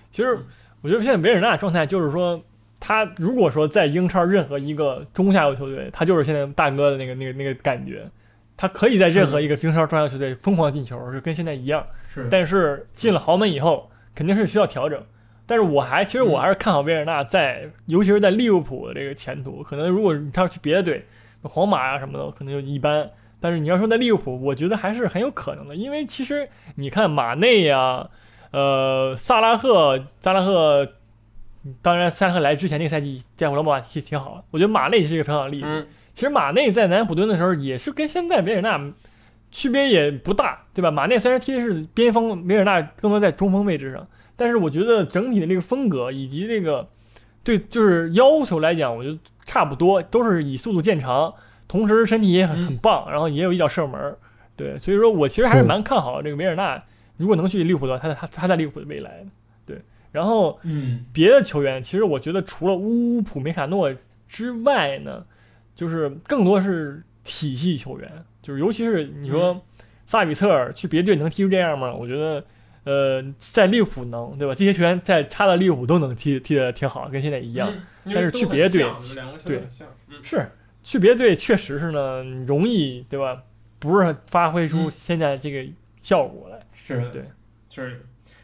[0.10, 0.40] 其实
[0.82, 2.42] 我觉得现在维尔纳状态就是说，
[2.80, 8.10] 他如果说在英超任何一个中下游球队，他就是现在大哥的那个那个那个感觉，
[8.56, 11.86] 他可以在任何一个英超中下游球队疯狂进球，就跟现在一样。
[12.08, 15.04] 是，但是进了豪门以后，肯定是需要调整。
[15.48, 19.64] 但是我还其实我还是看好维尔纳在，尤其是在利物浦的这个前途。
[19.64, 21.08] 可能如果他要去别的队，
[21.42, 23.10] 皇马啊什么的，可能就一般。
[23.40, 28.10] 但是你要说在利物浦，我觉得还是很有可能的，因为其实你看马内呀、
[28.52, 30.88] 呃，萨拉赫，萨拉赫，
[31.82, 35.68] 当然萨拉赫来之前那个赛季在罗马踢挺好，我觉得马内是一个很好的例子。
[35.68, 38.82] 嗯，其实马内在南安普敦的时候也是跟现在维尔纳
[39.52, 40.90] 区别也不大，对吧？
[40.90, 46.88] 马内虽然踢的是边锋，维尔纳更多在中锋位置上，但是我觉得整体的这个风格以及这个
[47.44, 51.34] 对就是要求来讲，我觉得差不多，都是以速度见长，
[51.68, 54.18] 同时身体也很嗯很棒，然后也有一脚射门儿，
[54.56, 56.82] 对，所以说我其实还是嗯蛮看好这个维尔纳，
[57.18, 59.26] 如果能去利物浦的话，他他他在利物浦的未来，
[59.66, 60.60] 对，然后。
[60.64, 63.92] 嗯，别的球员，其实我觉得除了乌普梅卡诺
[64.28, 65.26] 之外呢，
[65.76, 69.62] 就是更多是体系球员，就是尤其是你说嗯
[70.06, 71.94] 萨比策尔去别队能踢出这样吗？
[71.94, 72.44] 我觉得，
[72.88, 74.56] 呃，在利物浦能，对吧？
[74.56, 77.72] 这些球员在他的利物浦都能踢踢得挺好，跟现在一样。
[78.06, 80.50] 嗯，但是去别的队像两个球队很像，嗯，是
[80.84, 83.44] 去别的队确实是呢，容易，对吧？
[83.80, 85.64] 不是发挥出嗯现在这个
[86.02, 86.60] 效果来。
[86.74, 87.24] 是的，对，
[87.70, 88.00] 是的。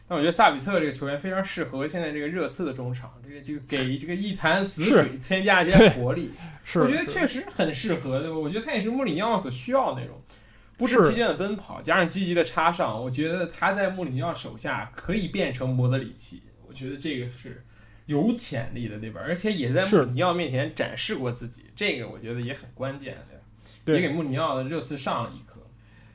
[0.06, 6.30] 但我觉得萨比特这个球员非常适合现在这个热刺的中场，这个这个给这个一潭死水添加一 些活力，
[6.62, 8.38] 是，我觉得确实很适合的。
[8.38, 10.20] 我觉得他也是穆里尼奥所需要的那种
[10.84, 16.42] 不知是疲倦的奔跑，加上积极的插上，我觉得他在穆里尼奥手下可以变成莫德里奇。
[16.66, 17.64] 我觉得这个是
[18.06, 19.20] 有潜力的，对吧？
[19.24, 23.42] 而且也在穆里尼奥面前展示过自己，这个我觉得也很关键，对吧？
[23.84, 25.60] 对也给穆里尼奥的热刺上了一课。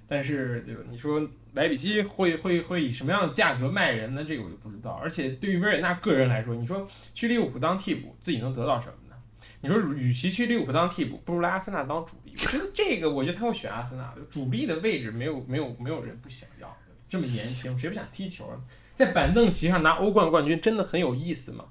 [0.07, 0.81] 但是，对吧？
[0.89, 1.21] 你说
[1.53, 4.23] 莱比锡会会会以什么样的价格卖人呢？
[4.27, 4.91] 这个我就不知道。
[4.91, 9.15] 而且对于维尔纳个人来说，你说去利物浦当替补，自己能得到什么呢？
[9.61, 12.28] 你说与其去利物浦当替补，不如来阿森纳当主力。
[12.41, 14.13] 我觉得这个，我觉得他会选阿森纳。
[14.29, 16.75] 主力的位置没有没有没有人不想要，
[17.07, 18.59] 这么年轻，谁不想踢球啊？
[18.95, 21.65] 在板凳席上拿欧冠冠军，真的很有意思嘛？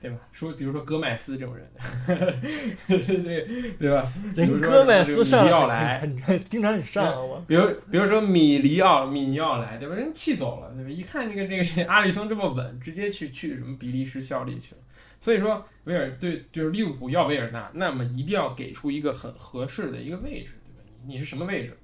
[0.00, 0.16] 对吧？
[0.30, 1.68] 说比如说戈麦斯这种人，
[2.86, 4.06] 对对对吧？
[4.36, 6.08] 人戈麦斯上米奥来
[6.48, 7.44] 经常很上？
[7.48, 9.96] 比如比如说米里奥米尼奥来，对吧？
[9.96, 10.90] 人气走了，对吧？
[10.90, 14.80] 一看这个这个这个阿里松这么稳，直接去去什么比利时效力去了。
[15.20, 20.82] 所以说维尔对就是利物浦要维尔纳，那么一定要给出一个很合适的一个位置，对吧？
[21.06, 21.76] 你你是什么位置？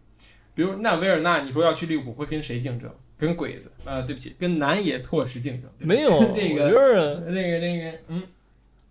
[0.55, 2.90] 比如那维尔纳，你说要去利物浦会跟谁竞争？
[3.16, 3.70] 跟鬼子？
[3.85, 5.70] 呃，对不起，跟南野拓实竞争。
[5.79, 8.23] 对没有，这 我觉个得那个那个嗯。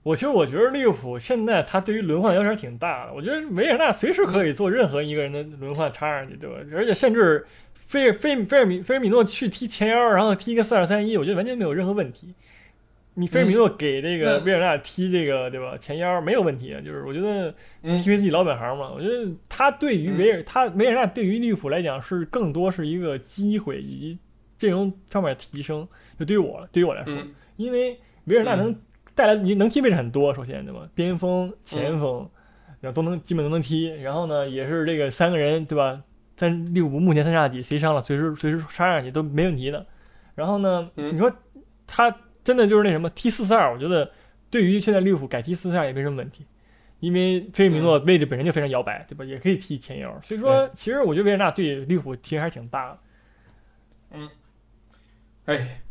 [0.01, 6.57] 我其实我觉得利物浦现在他对于轮换要求挺大的，我觉得维尔纳随时可以做任何一个人的轮换插上去，对吧？
[6.73, 12.33] 而且甚至菲尔菲菲尔米菲尔米诺去踢前腰，然后踢一个四二三一，我觉得完全没有任何问题。
[13.15, 24.19] 你菲尔米诺给这个维尔纳踢这个对吧前腰没有问题啊，就是我觉得嗯踢回自己老本行嘛，我觉得他对于嗯维尔他维尔纳对于利物浦来讲是更多是一个机会以及
[24.57, 28.75] 阵容上面提升，就对于我对于我来说，嗯因为维尔纳能
[29.13, 30.89] 带来你能踢位置很多，首先对吧？
[30.95, 32.27] 边锋、嗯前锋，
[32.81, 33.89] 然后都能基本都能踢。
[34.01, 36.01] 然后呢，也是这个三个人对吧？
[36.35, 39.85] 三利物浦目前三叉戟，谁伤了随时随时插上去都没问题的。
[40.33, 41.31] 然后呢，嗯你说
[41.85, 44.11] 他真的就是那什么踢四四二，我觉得
[44.49, 46.45] 对于现在利物浦改踢四四二也没什么问题。
[46.99, 49.25] 因为菲尔米诺位置本身就非常摇摆，对吧？
[49.25, 52.99] 也可以踢前腰，所以说其实我觉得维尔纳对利物浦提升还是挺大的。
[54.11, 54.29] 嗯
[55.45, 55.81] 哎，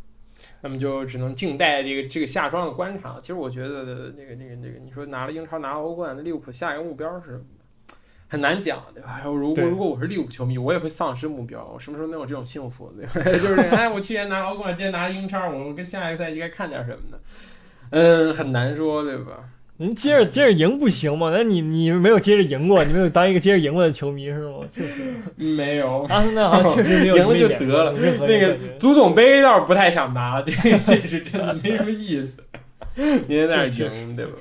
[0.62, 3.19] 那么就只能静待这个这个夏窗的观察。
[3.21, 7.62] 其实我觉得那个那个那个，你说拿了英超拿了欧冠，那利物浦下一个目标是什么呢？
[8.33, 9.21] 很难讲，对吧？
[9.27, 11.71] 如果如果我是利物浦球迷，我也会丧失目标。
[11.75, 12.90] 我什么时候能有这种幸福？
[12.97, 13.12] 对吧？
[13.31, 17.18] 就是哎，我去年拿欧冠，今年拿英超，我我跟下一个赛季该看点什么呢？
[17.92, 19.35] 嗯，很难说，对吧？
[19.77, 21.31] 您接着接着赢不行吗？
[21.31, 24.61] 那你你没有接着赢过，你没有当一个接着赢过的球迷是吗？
[24.73, 25.03] 确实，
[25.37, 27.92] 没有，阿森纳好像确实没有 赢了就得了
[28.27, 32.35] 那个足总杯倒是不太想拿，这个确实真的没什么意思。
[33.29, 34.33] 您在那儿赢，对吧？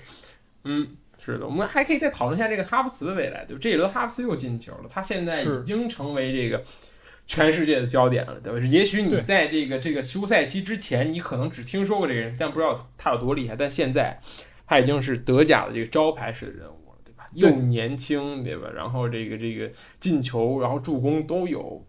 [0.64, 0.88] 嗯，
[1.24, 3.60] 是的，我们还可以再讨论一下这个哈弗茨的未来，对吧？
[3.62, 6.64] 这一轮哈弗茨又进球了，他现在已经成为这个
[7.28, 8.60] 全世界的焦点了，对吧？
[8.66, 13.56] 也许你在这个这个休赛期之前，你可能只听说过这个人，但不知道他有多厉害。
[13.56, 14.20] 但现在
[14.66, 17.26] 他已经是德甲的这个招牌式的人物了，对吧？
[17.34, 18.68] 又年轻，对吧？
[18.76, 21.86] 然后这个这个进球，然后助攻都有。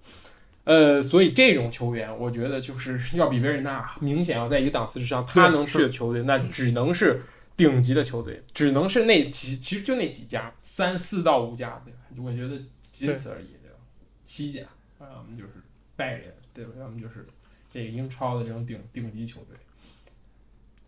[0.64, 5.26] 呃，所以这种球员，我觉得就是要比维尔纳明显要在一个档次之上。
[5.26, 7.20] 他能去的球队，那只能是
[7.56, 11.98] 顶级的球队，只能是那几，其实就那几家，三四到五家，对吧？
[12.24, 13.76] 我觉得仅此而已，对吧？
[14.24, 14.62] 七家，
[14.98, 15.50] 啊，我们就是
[15.94, 16.72] 拜仁，对吧？
[16.80, 17.24] 要么就是
[17.72, 19.56] 这个英超的这种顶顶级球队。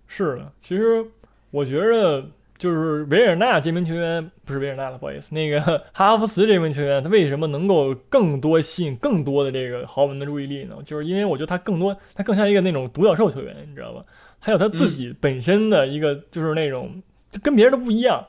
[0.06, 1.04] 是的，其实
[1.50, 5.60] 我觉着就是维尔纳这名球员不是维尔纳了，不好意思，那个
[5.92, 10.76] 哈弗茨这名球员，他为什么能够更多吸引更多的这个豪门的注意力呢？
[10.84, 14.04] 就是因为我觉得他更多，他更像一个那种独角兽球员，你知道吧？
[14.44, 18.26] 还有他自己本身的一个就是那种就跟别人都不一样。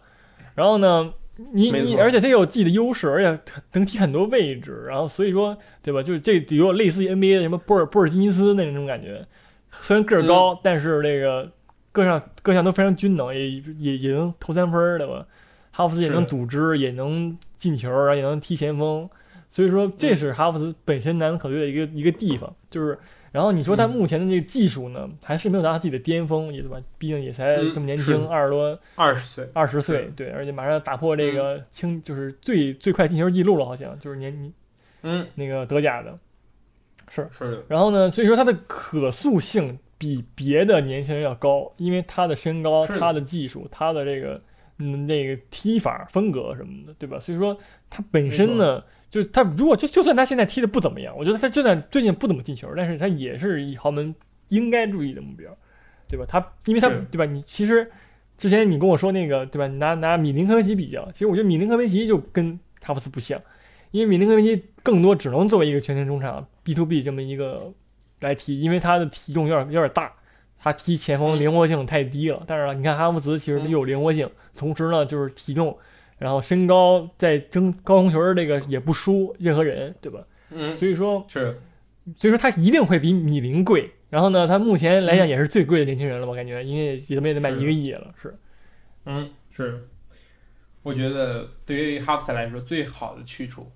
[0.56, 1.14] 然后呢，
[1.52, 6.02] 你你而且他有自己的优势，而且他能踢很多位置，然后所以说对吧？
[6.02, 9.28] 就是这有点类似于 NBA 的什么波尔波尔津吉斯那种感觉，
[9.72, 11.52] 虽然个儿高，但是这个
[11.92, 15.26] 各项各项都非常均能，也也也能投三分儿，对吧？
[15.72, 19.10] 哈弗斯也能组织，也能进球，然后也能踢前锋，
[19.50, 22.98] 所以说这是哈弗斯本身难能可贵的一个一个地方，就是。
[23.36, 23.90] 然后你说他嗯。
[23.90, 26.78] 目前的这个技术呢，还是没有达到自己的巅峰，也对吧？
[26.98, 34.54] 毕竟也才嗯这么年轻，二十多二十岁，二十岁，对，而且马上要打破这个轻，就是最最快进球记录了，好像就是年
[35.04, 36.18] 嗯，那个德甲的。
[37.10, 42.98] 是，是的，然后呢，所以说他的可塑性比别的年轻人要高，因为他的身高、的。
[42.98, 44.42] 他的技术、他的这个
[44.80, 47.20] 嗯那个踢法风格什么的，对吧？
[47.20, 47.58] 所以说
[47.90, 54.14] 他本身呢，就是他如果就就算他现在踢的不怎么样，我觉得他就算最近不怎么进球，但是他也是一豪门
[54.50, 55.50] 应该注意的目标，
[56.08, 56.26] 对吧？
[56.28, 57.26] 他因为他对吧？
[57.26, 57.90] 你其实
[58.38, 59.68] 之前你跟我说那个对吧？
[59.68, 63.42] 你拿拿米林科维奇比较，其实我觉得米林科维奇就跟哈弗茨不像，
[63.92, 67.74] 因为米林科维奇更多只能作为一个全程中场 B to B 这么一个
[68.20, 70.12] 来踢，因为他的体重有点有点大，
[70.66, 72.44] 他踢前锋嗯灵活性太低了。
[72.48, 75.78] 但是你看哈弗茨其实嗯又有灵活性，同时呢就是体重，
[76.18, 80.20] 然后身高在争高空球儿这个也不输任何人，对吧？
[80.50, 81.62] 嗯，所以说是，
[82.18, 83.92] 所以说他一定会比米林贵。
[84.10, 88.36] 然后呢，他目前来讲嗯也是最贵的年轻人了，我感觉，因为也他妈也得卖一个亿了，是。
[89.06, 89.88] 嗯，是。
[90.82, 93.72] 我觉得对于哈弗茨来说，最好的去处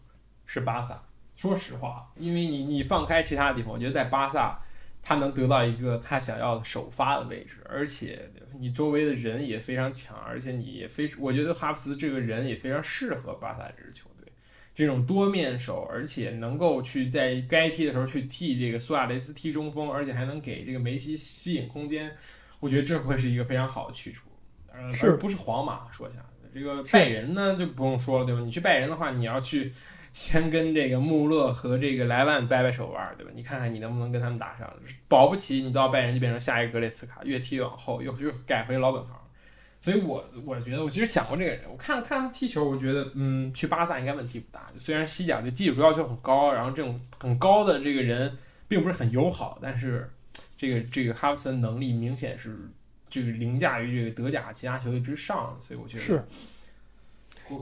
[0.45, 1.03] 是巴萨。
[1.35, 4.59] 说实话，因为你你放开其他地方，我觉得在巴萨，
[5.01, 8.29] 他能得到一个他想要的首发的位置，而且
[8.59, 14.31] 你周围的人也非常强，而且你也非，我觉得哈弗茨这个人也非常适合巴萨这支球队，
[14.75, 22.15] 这种多面手，而且能够去在该踢的时候去替这个苏亚雷斯踢中锋，而且还能给这个梅西吸引空间，
[22.59, 24.27] 我觉得这会是一个非常好的去处。
[24.71, 26.23] 呃，是而不是皇马说一下，
[26.53, 28.41] 这个拜仁呢就不用说了，对吧？
[28.41, 29.73] 你去拜仁的话，你要去
[30.11, 33.31] 先跟这个穆勒和这个莱万掰掰手腕，对吧？
[33.35, 34.71] 你看看你能不能跟他们打上，
[35.07, 39.15] 保不齐你到拜仁就变成下一个格列茨卡，越踢越往后，又又改回老本行。
[39.81, 44.69] 所以我我觉得，我其实想过这个人，我看看他踢球，我觉得，嗯，去巴萨应该问题不大。
[44.77, 48.37] 虽然西甲对技术要求很高，然后这种很高的这个人
[48.67, 50.11] 并不是很友好，但是
[50.57, 52.69] 这个这个哈弗森能力明显是
[53.09, 56.21] 这个凌驾于这个德甲其他球队之上，所以我觉得是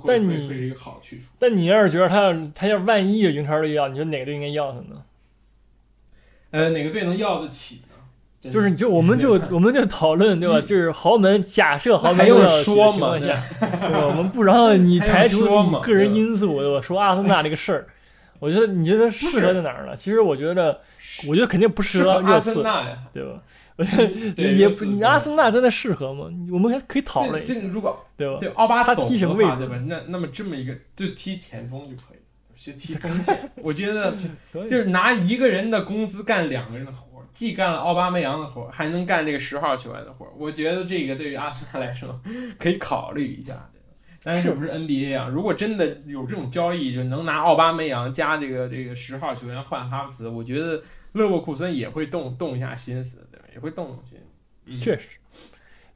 [0.06, 1.26] 但你是一个好去处。
[1.40, 5.04] 但你要是觉得他要他要万一有英超队要，你觉得哪个队应该要他呢？
[6.52, 8.52] 呃，哪个队能要得起呢？
[8.52, 10.62] 就是就我们就我们就讨论对吧？
[10.62, 13.28] 就是豪门，假设豪门的说吗情况下，
[13.60, 14.08] 对吧？
[14.08, 15.46] 我们不让你排除
[15.82, 16.80] 个人因素，对吧？
[16.80, 17.88] 说阿森纳这个事儿，
[18.40, 19.96] 我觉得你觉得适合在哪儿呢？
[19.98, 20.80] 其实我觉得，
[21.28, 23.42] 我觉得肯定不适适合阿合热刺，森纳呀，对吧？
[24.36, 26.26] 对也不，你阿森纳真的适合吗？
[26.52, 28.38] 我们还可以讨论这这如果对吧？
[28.40, 29.78] 对奥巴他走的踢什么位置话对吧？
[29.86, 32.24] 那那么这么一个就踢前锋就可以了，
[32.56, 33.52] 去踢 锋线。
[33.58, 34.14] 我觉得
[34.54, 40.32] 就是拿一个人的工资干两个人的活儿，既干了奥巴梅扬的活儿，还能干这个十号球员的活儿。
[40.38, 42.20] 我觉得这个对于阿森纳来说
[42.58, 43.70] 可以考虑一下。
[44.24, 45.30] 但是是不是 NBA 啊？
[45.32, 50.82] 如果真的有这种交易，就能拿奥巴梅扬加这个这个十号球员换哈弗茨，我觉得
[51.14, 53.26] 勒沃库森也会动动一下心思？
[53.58, 54.20] 也会动动心。
[54.68, 55.08] 嗯确实，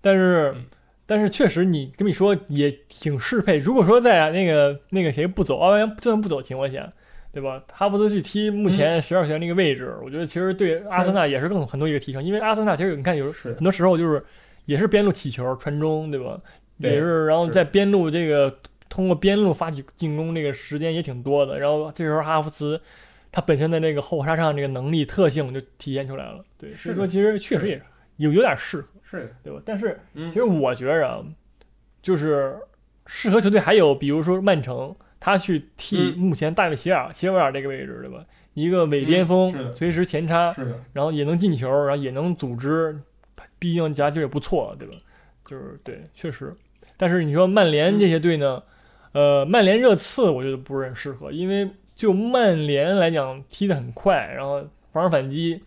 [0.01, 0.65] 但是嗯
[1.05, 3.57] 但是确实，你这么一说也挺适配。
[3.57, 6.91] 如果说在那个那个谁不走，奥巴梅扬就算不走的情况下，
[7.33, 7.61] 对吧？
[7.73, 14.23] 哈弗茨去踢目嗯前十二球员那个位置，我觉得其实对阿森纳也是更很多一个提升，因为阿森纳其实你看有是很多时候就是
[14.65, 16.39] 也是边路起球传中，对吧？
[16.81, 18.57] 对也是，然后在边路这个
[18.87, 21.59] 通过边路发起进攻，这个时间也挺多的。
[21.59, 22.79] 然后这时候哈弗茨
[23.31, 26.43] 他本身的那个后杀上这个能力特性就体现出来了。
[26.57, 27.81] 对，是所以说其实确实也
[28.17, 29.61] 有有点适合，是，对吧？
[29.65, 31.23] 但是嗯其实我觉着啊，
[32.01, 32.57] 就是
[33.07, 38.25] 适合球队还有比如说曼城，他去替嗯目前大卫席尔、席维尔这个位置，对吧？
[38.53, 40.53] 一个伪边锋，嗯随时前插，
[40.93, 42.99] 然后也能进球，然后也能组织，
[43.57, 44.93] 毕竟夹击也不错，对吧？
[45.45, 46.53] 就是对，确实。
[46.97, 48.61] 但是你说曼联这些队呢，
[49.13, 51.69] 呃，曼联热刺我觉得不是很适合，因为
[52.01, 55.61] 就曼联来讲踢得很快，然后防守反击，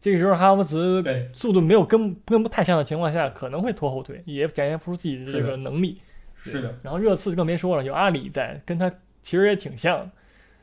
[0.00, 1.04] 这个时候哈弗茨，
[1.34, 6.00] 速度没有跟跟不太像的情况下，可能会拖后腿，也展现不出自己的这个能力。
[6.34, 10.10] 是的，然后热刺更别说了，有阿里在，跟他其实也挺像，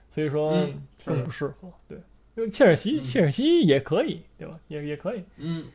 [0.10, 0.68] 所以说
[1.06, 1.72] 更不适合。
[1.88, 2.00] 对，
[2.34, 4.60] 因为切尔西，嗯切尔西也可以，对吧？
[4.68, 5.24] 也也可以。
[5.38, 5.68] 嗯，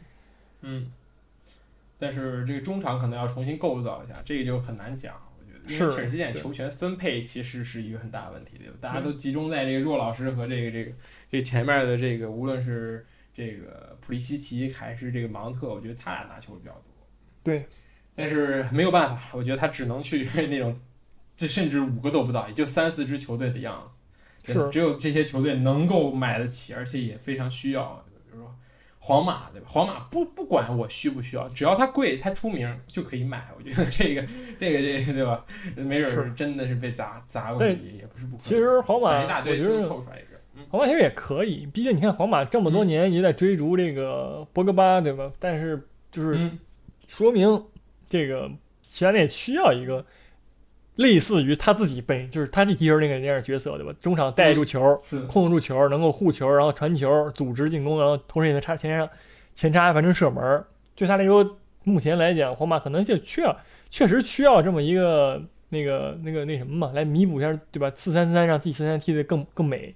[0.63, 0.91] 嗯，
[1.97, 5.15] 但是这个中场可能要重新构造一下，这个就很难讲。
[5.69, 8.75] 因为是切尔西现在球权分配其实是一个很大的问题，对吧？
[8.81, 10.93] 大家都集中在这个若老师和这个这个
[11.31, 16.83] 这前面的这个，无论是这个普利西奇还是这个芒特，我觉得他俩拿球比较多。
[17.45, 17.67] 对，
[18.15, 20.81] 但是没有办法，我觉得他只能去 那种，
[21.37, 24.01] 这甚至五个都不到，也就三四支球队的样子。
[24.45, 28.03] 是只有这些球队能够买得起，而且也非常需要。
[28.99, 29.67] 皇马，对吧？
[29.69, 33.49] 皇马不不管我需不需要，只要它贵，它出名就可以买。
[33.57, 34.23] 我觉得这个
[34.59, 35.45] 这个这个对吧？
[35.77, 38.49] 没准真的是被砸砸过对去，也不是不可能。
[38.49, 40.39] 其实皇马，一大堆就我觉得凑出来一个。
[40.57, 45.31] 嗯，皇马其实也可以，毕竟你看皇马这么多年也在追逐这个博格巴，对吧？
[45.39, 45.81] 但是
[46.11, 46.59] 就是嗯
[47.07, 47.65] 说明
[48.07, 48.51] 这个
[48.87, 50.05] 其他也需要一个
[50.99, 53.95] 类似于他自己本就是他自己踢球那个那样角色，对吧？
[54.01, 59.09] 中场带住球，是，控制住球，能够护球，然后传球，组织进攻，然后同时也能插前插
[59.55, 60.67] 前插完成射门儿。
[60.97, 63.57] 对他来说，目前来讲，皇马可能就需要，
[63.89, 67.93] 确实需要这么一个那个那个那什么嘛，来弥补一下，对吧？
[67.95, 69.95] 四三三让自己四三踢得更更美，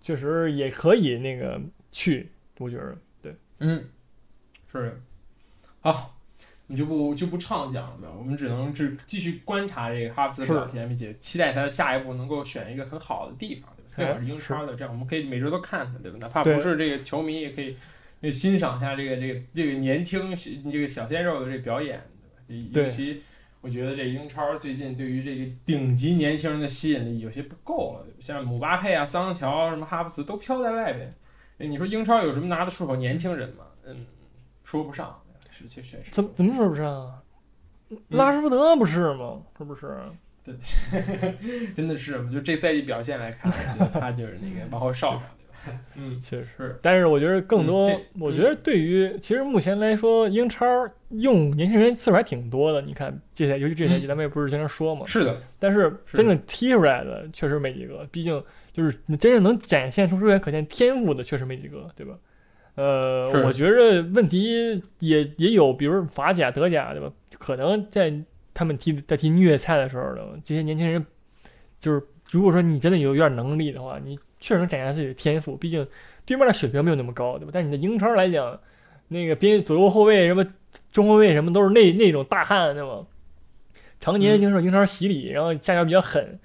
[0.00, 1.60] 确实也可以那个
[1.90, 3.84] 去，我觉得对，嗯，
[4.70, 4.96] 是的。
[5.80, 6.17] 好，
[6.68, 13.88] 我们就不就不畅想了，我们只能只继续观察这个哈弗茨的表现，并且期待他下一步能够选一个很好的地方，对吧？
[13.88, 16.18] 最好是英超的，这样我们可以每周都看看，对吧？
[16.20, 17.74] 哪怕不是这个球迷，也可以
[18.20, 20.36] 那欣赏一下这个这个这个年轻
[20.70, 22.02] 这个小鲜肉的这个表演，
[22.46, 22.70] 对吧？
[22.74, 23.22] 尤其
[23.62, 31.10] 我觉得这英超最近对于这个顶级年轻人的吸引力有些不够了，对吧像姆巴佩啊、桑乔、什么哈弗茨都飘在外边。
[31.56, 33.64] 哎，你说英超有什么拿得出手年轻人吗？
[33.84, 34.06] 嗯，
[34.62, 35.20] 说不上，
[36.10, 37.22] 怎么怎么说不上啊？
[38.08, 39.40] 拉什福德不是吗？
[39.56, 39.96] 是不是？
[40.44, 40.54] 对
[41.76, 45.22] 真的是，就这赛季表现来看，我觉得他就是那个往后稍上，
[45.66, 45.80] 对吧？
[45.96, 46.48] 嗯，确实。
[46.56, 50.66] 是，但是我觉得更多，嗯我觉得对于其实目前来说，英超
[51.10, 52.80] 用年轻人次数还挺多的。
[52.80, 55.04] 你看这赛，尤其这赛季，嗯咱们也不是经常说嘛。
[55.06, 58.42] 是的，但是是真正踢出来的确实没几个，毕竟
[58.72, 62.14] 就是你真正能展现出肉眼可见天赋的确实没几个，对吧？
[62.78, 67.12] 呃，我觉着问题也也有，比如法甲、德甲，对吧？
[67.38, 68.12] 可能在
[68.54, 71.04] 他们踢在踢虐菜的时候呢，这些年轻人
[71.78, 72.00] 就是
[72.30, 75.86] 如果说你真的有有点能力的话，你确实能展现自己的天赋，毕竟
[76.24, 77.50] 对面的水平没有那么高，对吧？
[77.52, 78.58] 但你的英超来讲，
[79.08, 80.46] 那个边左右后卫什么
[80.92, 83.04] 中后卫什么都是那那种大汉，对吧？
[83.98, 86.38] 常年经受英超洗礼，然后下脚比较狠，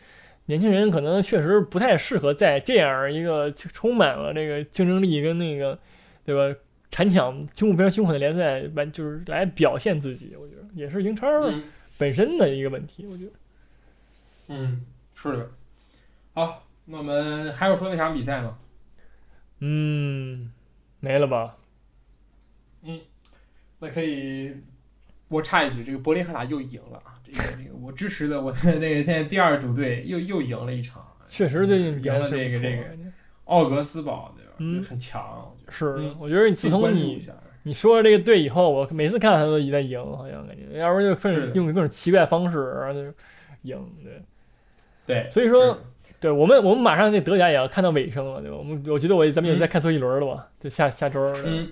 [0.47, 5.77] 年轻人可能确实不太适合在这样一个充满了这个竞争力跟那个，
[6.23, 6.59] 对吧？
[6.91, 11.63] 残抢凶目非常凶狠的联赛，完就是来表现自己，我觉得也是英超嗯
[11.97, 13.31] 本身的一个问题，我觉得。
[14.49, 15.49] 嗯，是的。
[16.33, 18.59] 好，那我们还有说那场比赛吗？
[19.59, 20.51] 嗯，
[20.99, 21.57] 没了吧？
[22.83, 22.99] 嗯
[23.79, 24.53] 那可以，
[25.29, 27.19] 我插一句，这个柏林赫塔又赢了啊！
[27.23, 32.97] 这个这个，我支持的我的那个现在第二主队又又赢了一场，确实最近赢了这个这个
[33.45, 34.42] 奥格斯堡，对吧？
[34.57, 37.19] 嗯很强，是嗯，我觉得你自从你。
[37.65, 42.99] 你说了这个队以后，我每次看他都一直在赢，好像感觉，要不然就各是的种用各种奇怪方式，然后就
[43.61, 44.21] 赢，对。
[45.05, 45.77] 对，所以说
[46.19, 48.57] 对我们，我们马上那德甲也要看到尾声了，对吧？
[48.57, 50.47] 我们我觉得我咱们也嗯在看最后一轮了吧？
[50.59, 51.21] 就下下周。
[51.45, 51.69] 嗯，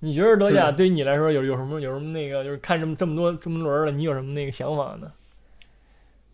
[0.00, 5.10] 你觉得德甲对于你来说有有什么有什么那个，就是看这么这么多这么多轮了，你有什么那个想法呢？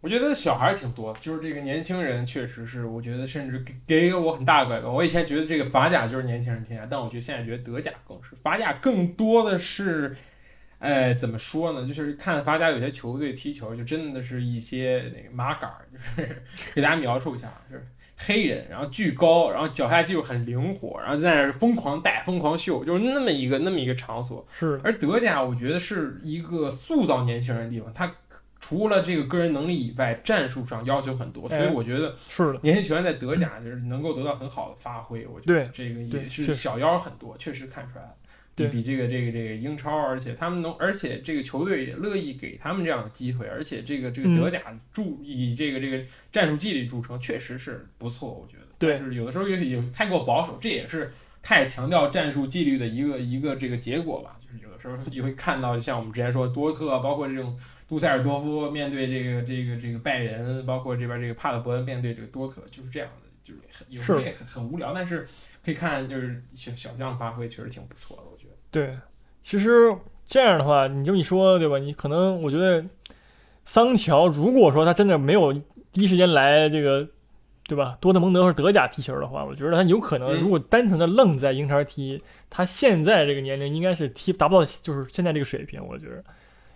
[0.01, 3.75] 我觉得小孩儿挺多，就是这个年轻人确实是，我觉得甚至给
[4.11, 4.93] 给我很大的改观。
[4.93, 10.15] 我以前觉得这个法甲就是年轻人天下，但我觉得现在觉得德甲更是，法甲更多的是，
[10.79, 11.85] 哎，怎么说呢？
[11.85, 16.43] 就是看法甲有些球队踢球，就真的是一些那个麻杆儿，就是
[16.75, 17.85] 给大家描述一下，就是
[18.19, 24.47] 黑人，然后巨高，然后脚下技术很灵活，然后在那儿疯狂带、疯狂秀，就是那么一个那么一个场所。
[24.51, 28.15] 是而德甲，我觉得是一个塑造年轻人的地方，它
[28.67, 35.25] 除了这个个人能力以外，战术上要求很多，所以哎我觉得是的，年轻球员在德甲就是能够得到很好的发挥。
[35.25, 38.11] 我觉得这个也是小妖很多，确实看出来了。
[38.57, 44.61] 比对比这个这个这个英超，而且他们能，而且这个球队也乐意给他们这样的机会，而且这个这个嗯德甲
[44.93, 46.03] 著以这个这个
[46.33, 48.65] 战术纪律著称，确实是不错，我觉得。
[48.81, 54.37] 对就是有的时候也也太过保守，这也是太强调战术纪律的一个一个这个结果吧。
[54.41, 57.57] 就是有的时候你会看到，像我们之前说多特，包括这种
[57.89, 65.25] 杜塞尔多夫面对这个这个这个拜仁，包括这边这个帕德伯恩面对这个多特，就是这样的，就是很有时候也很很无聊，但是
[65.65, 68.55] 可以看就是小小将发挥确实挺不错的，我觉得。
[68.71, 68.99] 对。
[69.43, 69.95] 其实
[70.27, 71.79] 这样的话，你这么一说，对吧？
[71.79, 72.85] 你可能我觉得
[73.65, 75.53] 桑乔，如果说他真的没有
[75.93, 77.09] 第一时间来这个，
[77.69, 77.97] 对吧？
[78.01, 82.21] 多特蒙德或者德甲踢球的话，我觉得他有可能，嗯如果单纯的愣在英超踢，
[82.51, 86.25] 他现在这个年龄应该是踢达不到就是现在这个水平，我觉得。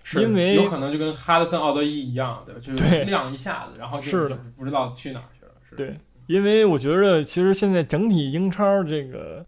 [0.03, 2.61] 是因为有可能就跟哈德森奥德伊一样，对吧？
[2.61, 5.53] 就是对亮一下子，然后就是的不知道去哪儿去了。
[5.69, 5.97] 是对，
[6.27, 9.45] 因为我觉得其实现在整体英超这个，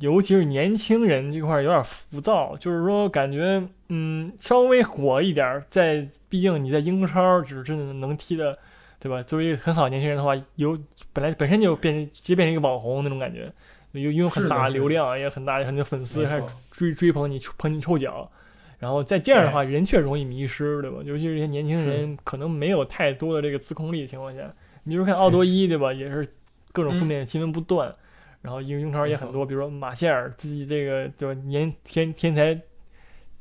[0.00, 8.56] 尤其是年轻人这块儿有点浮躁，就是说感觉嗯稍微火一点，在毕竟你在英超只是真的能踢的，
[9.00, 9.22] 对吧？
[9.22, 10.78] 作为很好的年轻人的话，有
[11.12, 13.50] 本来本身就变成直接变成一个网红那种感觉，
[13.92, 18.30] 有拥有很大流量，也很大很多粉丝还追追捧你捧你臭脚。
[18.78, 20.98] 然后再这样的话，人却容易迷失，对吧？
[21.04, 24.42] 尤其是一些年轻人，可能没有太多的这个自控力的情况下，
[24.84, 25.92] 你比如看奥多伊，对吧？
[25.92, 26.26] 也是
[26.72, 27.92] 各种负面新闻不断，
[28.40, 31.40] 然后英英超也很多，比如说马歇尔自己这个对吧？
[31.46, 32.56] 年天天才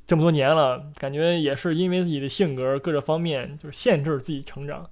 [0.08, 4.90] 这么多年了，感觉也是因为自己的性格各个方面就是限制自己成长，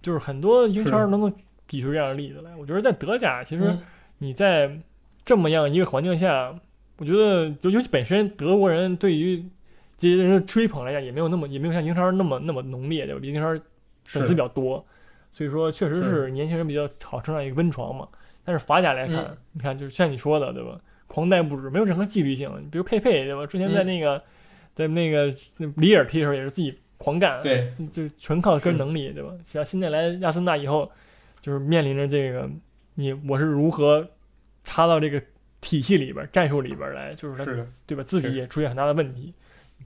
[0.00, 1.28] 就是很多英超是能够
[1.66, 2.54] 比出这样的例子来。
[2.54, 3.80] 我觉得在德甲，其实嗯
[4.18, 4.78] 你在
[5.24, 6.54] 这么样一个环境下，
[6.98, 9.44] 我觉得就尤其本身德国人对于
[9.98, 13.20] 这些人的追捧来讲，也没有那么也没有像英超那么那么浓烈，对吧？
[13.20, 13.48] 毕竟英超
[14.04, 14.86] 粉丝比较多，
[15.30, 18.08] 所以说确实是是年轻人比较好成长一个温床嘛。
[18.44, 20.80] 但是法甲来看，嗯你看就是像你说的，对吧？
[21.06, 22.50] 狂带不止，没有任何纪律性。
[22.70, 23.46] 比如佩佩，对吧？
[23.46, 24.22] 之前在嗯那个、
[24.74, 25.26] 在那个
[25.76, 29.30] 里尔踢的时候也是自己狂干，对，就就纯靠个人能力，对吧？
[29.44, 30.90] 像现在来亚森纳以后，
[31.40, 32.48] 就是面临着这个
[32.94, 34.08] 你我是如何
[34.64, 35.22] 插到这个
[35.60, 38.02] 体系里边、战术里边来，就是是，对吧？
[38.04, 39.34] 自己也出现很大的问题。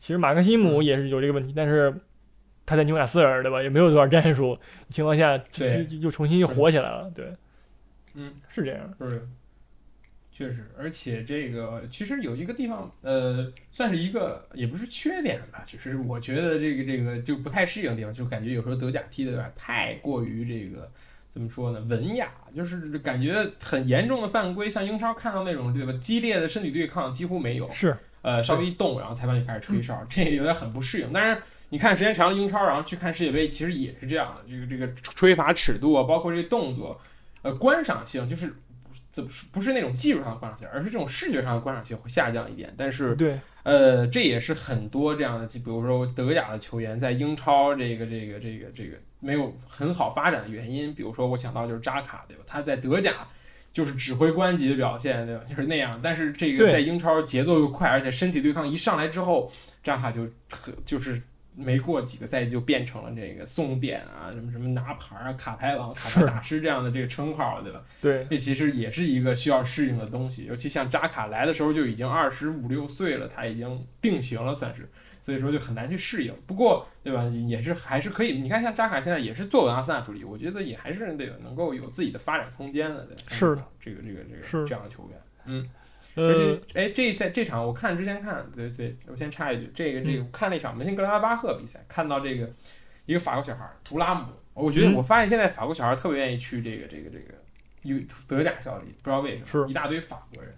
[0.03, 1.95] 其实马克西姆也是有这个问题，但是
[2.67, 7.09] 他在纽卡斯尔对吧，也没有多少战术情况下，其实就就重新又火起来了。
[7.15, 7.33] 对，
[8.15, 8.93] 嗯，是这样。
[9.09, 9.29] 是，
[10.33, 20.91] 确实，而且这个其实有一个地方，呃，算是一个也不是缺点吧，就是我觉得这个这个就不太适应的地方，就感觉有时候德甲踢的有点太过于这个
[21.29, 31.13] 怎么说呢，文雅，就是感觉很严重的犯规，像英超看到那种对吧，激烈的身体对抗几乎没有，是，呃，稍微一动，然后裁判就开始吹哨，这个有点很不适应。
[31.13, 31.37] 当然，
[31.71, 34.43] 你看时间长了英超，然后去看世界杯，其实也是这样的。
[34.49, 37.01] 这个这个吹罚尺度啊，包括这个动作，
[37.43, 38.55] 呃，观赏性就是
[39.11, 42.73] 怎么说不是那种技术上的观赏性，而是这种视觉上的观赏性会下降一点。
[42.77, 50.95] 但是，对，呃，这也是很多这样的，就比如说德甲的球员在英超这个这个这个这个没有很好发展的原因。
[50.95, 52.45] 比如说，我想到就是扎卡，对吧？
[52.47, 53.27] 他在德甲。
[53.73, 55.43] 就是指挥官级的表现，对吧？
[55.49, 55.99] 就是那样。
[56.03, 59.51] 但是这个在英超节奏又快，而且身体对抗一上来之后，
[59.83, 61.21] 扎卡就很就是
[61.57, 67.83] 没过几个赛季就变成了这个送点啊，什么什么拿牌啊、卡牌王、卡牌大师这样的这个称号，对吧？
[68.01, 70.45] 对，这其实也是一个需要适应的东西。
[70.45, 74.89] 尤其像扎卡来的时候就已经二十五六岁了，他已经定型了，算是。
[75.23, 76.35] 所以说就很难去适应。
[76.47, 77.23] 不过，对吧？
[77.49, 78.41] 也是还是可以。
[78.41, 81.27] 你看，像扎卡现在也是作为阿森纳主力，我觉得也还是得？
[81.41, 83.03] 能够有自己的发展空间的。
[83.07, 85.65] 对，是的，这个这个这个是这样的球员，嗯。
[86.15, 86.41] 而且
[86.75, 92.51] 呃，，哎，这一赛这场我看之前看，对对，我先插一句，这个这个嗯看那场门兴格拉巴赫比赛，看到这个
[93.07, 97.33] 一个法国小孩图拉姆，我觉得嗯我发现现在法国小孩特别愿意去这个这个这个
[97.83, 97.97] 有
[98.27, 100.53] 德甲效力，不知道为什么，是一大堆法国人。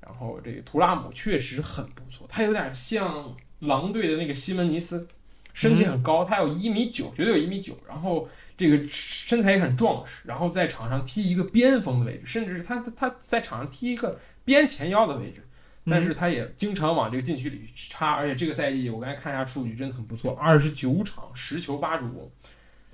[0.00, 3.34] 然后这个图拉姆确实很不错，他有点像
[3.66, 5.06] 狼队的那个西门尼斯，
[5.52, 15.42] 身体很高，他有一米九，绝对有一米九，然后这个身材也很壮实，然后在场上踢一个边锋的位置，甚至是他他他在场上踢一个边前腰的位置，
[15.86, 22.30] 但是他也经常往这个禁区里插，而且这个赛季我刚才看一下数据，真的很不错，二十九场十球八助攻，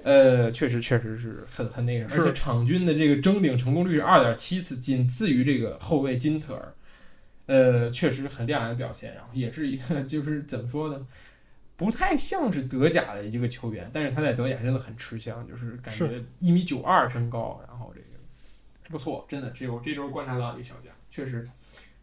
[0.03, 2.21] 呃，确实确实是很很那个，是。
[2.21, 6.75] 而且场均的这个争顶成功率是二点七次，仅次于这个后卫金特尔，
[7.51, 11.07] 呃，确实很亮眼的表现，然后也是一个 就是怎么说呢？
[11.77, 18.07] 不太像是德甲的一个球员，但是他在德甲真的很吃香，就是感觉一米九二身高，然后这个
[18.91, 21.49] 不错，真的，这我这周观察到一个小将，确实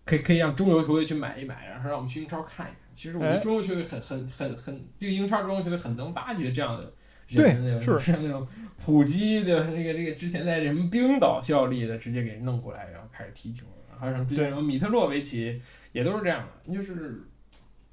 [0.04, 2.80] 可以可以让中游球队去买一买，然后让我们去英超看一看。
[2.93, 6.93] 其实我觉得哎中游球队很很很很，这个英超中游球队很能挖掘这样的
[7.30, 8.48] 对人，对吧是像那种
[8.84, 13.66] 普基的那个这个之前在什么冰岛效力的，直接给弄过来，然后开始踢球，
[14.00, 14.50] 还有什么之前对。
[14.50, 17.24] 什么米特洛维奇也都是这样的，就是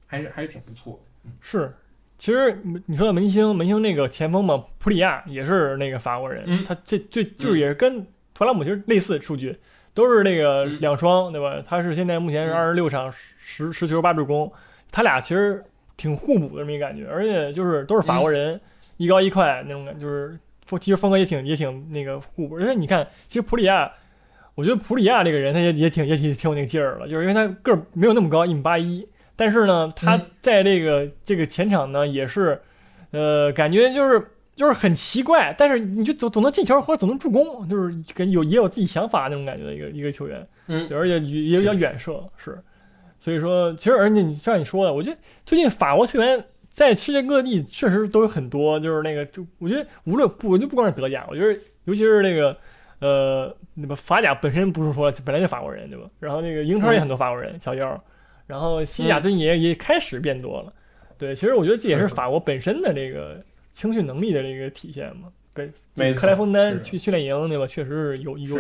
[0.07, 1.30] 还是还是挺不错的。
[1.40, 1.74] 是，
[2.18, 6.62] 其实你说的门兴，门兴那个前锋嘛，普里亚也是那个法国人，嗯。
[6.64, 9.57] 他这这就是也是跟图拉姆其实类似数据，
[9.94, 10.78] 都是那个嗯。
[10.80, 11.62] 两双，对吧？
[11.64, 12.55] 他是现在目前是嗯。
[12.55, 14.52] 二十六场十十球八助攻，
[14.90, 15.64] 他俩其实
[15.96, 18.61] 挺互补的这么一感觉，而且就是都是法国人，
[18.98, 23.90] 一高一快那种感觉，就是风其实风格也挺也挺那个互补，而且你看，其实普里亚。
[24.55, 30.26] 我觉得普里亚这个人，他也也挺也挺挺有那个劲儿了，就是因为他个儿没有那么高，一米八一，但是呢，他嗯。
[30.40, 32.61] 在这个、这个前场呢，也是，
[33.11, 34.24] 呃，感觉就是
[34.55, 40.86] 就是很奇怪，但是你就总总能进球或者总能助攻，就是跟有也有自己想法那种感觉的一个一个球员，嗯。
[40.86, 42.57] 对而且也也比较远射，是，
[43.18, 52.57] 所以说其实而且你像你说的，我觉得最近法国球员在世界各地确实都有很多，就是那个就我觉得无论不我就不光是德甲，我觉得尤其是那个。
[53.01, 56.09] 呃，那个法甲本身不是说本来就法国人对吧？
[56.20, 58.05] 然后那个英超也很多法国人，小妖，
[58.47, 60.72] 然后西甲最近也、也开始变多了。
[61.16, 63.42] 对，其实我觉得这也是是法国本身的这个
[63.72, 65.32] 青训能力的这个体现嘛。
[65.55, 65.72] 跟
[66.14, 67.64] 克莱枫丹去训练营对吧？
[67.64, 68.57] 确实是有有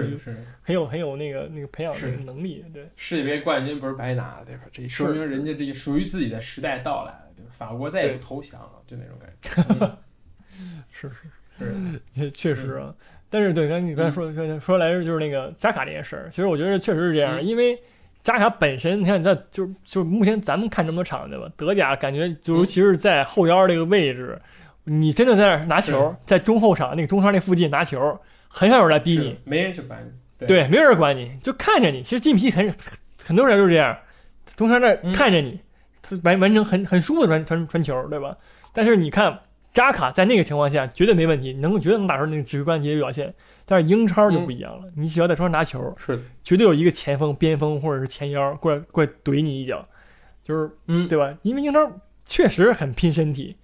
[0.62, 2.64] 很有很有那个那个培养是那个能力。
[2.72, 4.62] 对，世界杯冠军不是白拿的，对吧？
[4.70, 7.50] 这说明人家这个属于自己的时代到来了，对吧？
[7.50, 9.98] 法国再也不投降了，就那种感觉。
[10.92, 11.14] 是是
[11.58, 11.74] 是
[12.14, 12.94] 是， 确实啊。
[13.34, 17.76] 但是对，刚你刚才说刚才说来着就是那个扎卡这件事儿，其实我觉得确实是这样，嗯因为
[18.22, 21.50] 扎卡本身，你看你在就就目前咱们看这么多场对吧？
[21.56, 24.40] 德甲感觉就嗯尤其是在后腰这个位置，
[24.84, 28.16] 你真的在那儿拿球，在中后场那个中场那附近拿球，
[28.46, 30.12] 很少有人来逼你，没人去管你。
[30.38, 32.04] 对对，没有人管你，就看着你。
[32.04, 32.72] 其实进皮很
[33.24, 33.98] 很多人就是这样，
[34.54, 35.58] 中场那看着你，
[36.02, 38.36] 他完完成很很舒服的传传传球，对吧？
[38.72, 39.40] 但是你看
[39.74, 43.34] 扎卡在那个情况下绝对没问题，你能够绝对能打出那个指挥官级的表现。
[43.66, 49.86] 但是英超就不一样了，你只要在场上拿球，是的，绝对有一个前锋、边锋或者是前腰过来过来怼你一脚，
[50.44, 51.34] 就是嗯，对吧？
[51.42, 51.90] 因为英超
[52.24, 53.56] 确实很拼身体，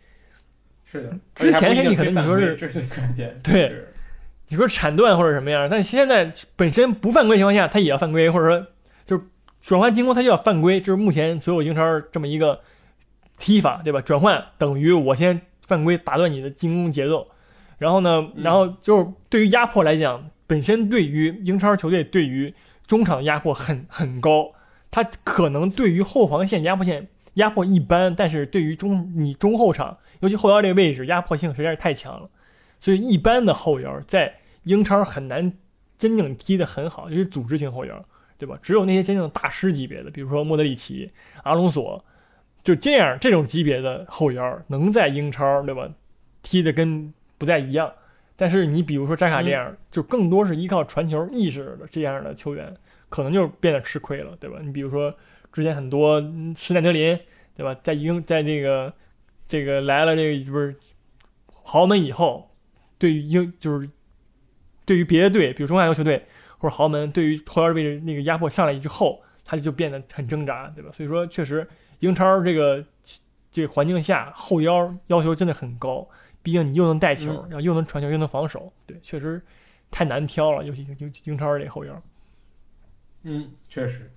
[0.84, 1.16] 是的。
[1.34, 3.38] 之前是你可能你说是这是最关键。
[3.42, 3.72] 对
[4.48, 8.66] 你说铲断或者什么样，但现在本身不犯规情况下，他也要犯规，或者说
[9.06, 9.22] 就是
[9.60, 12.60] 转换进攻他就要犯规，就是目前所有英超这么一个
[13.38, 14.00] 踢法，对吧？
[14.00, 15.40] 转换等于我先
[15.70, 17.28] 犯规打断你的进攻节奏，
[17.78, 22.52] 然后呢，嗯然后就是对于压迫来讲，本身对于英超球队对于
[22.88, 24.52] 中场压迫很很高，
[24.90, 32.28] 他可能对于后防线压迫线压迫一般，但是对于中你中后场，尤其后腰这个位置压迫性实在是太强了，
[32.80, 35.52] 所以一般的后腰在英超很难
[35.96, 38.04] 真正踢得很好，尤其是组织型后腰，
[38.36, 38.58] 对吧？
[38.60, 41.12] 只有那些真正大师级别的，比如说莫德里奇、
[41.44, 42.04] 阿隆索，
[42.62, 45.88] 就这样这种级别的后腰能在英超，对吧？
[46.42, 47.92] 踢得跟不再一样。
[48.36, 52.74] 但是你比如说扎卡这样，就更多是依靠传球意识的这样的球员，
[53.08, 54.58] 可能就变得吃亏了，对吧？
[54.62, 55.14] 你比如说
[55.52, 56.20] 之前很多
[56.56, 57.18] 施耐德林，
[57.54, 57.78] 对吧？
[57.82, 58.92] 在英在这个
[59.46, 60.74] 这个来了这个不是
[61.48, 62.50] 豪门以后，
[62.96, 63.90] 对于英就是
[64.86, 66.24] 对于别的队，比如中下游球队
[66.56, 70.90] 或者豪门，对于后腰位置那个压迫上来之后，他就变得很挣扎，对吧？
[70.92, 71.68] 所以说，确实
[72.00, 72.84] 英超这个
[73.50, 76.06] 这个环境下，后腰要求真的很高，
[76.42, 79.40] 毕竟你又能带球，嗯然后又能传球，又能防守，对，确实
[79.90, 82.02] 太难挑了，尤其英英超这后腰。
[83.22, 84.10] 嗯，确实。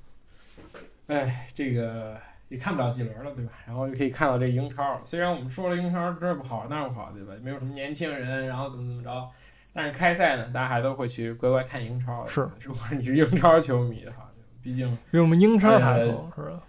[1.07, 2.17] 哎，这个
[2.47, 3.51] 也看不了几轮了，对吧？
[3.67, 5.01] 然后就可以看到这英超。
[5.03, 7.33] 虽然我们说了英超这儿不好那儿不好，对吧？
[7.41, 9.29] 没有什么年轻人，然后怎么怎么着，
[9.73, 12.25] 但是开赛呢，大家还都会去乖乖看英超。
[12.25, 14.31] 是，如果你是英超球迷的话，
[14.61, 16.63] 毕竟因为我们英超还呃好，是吧？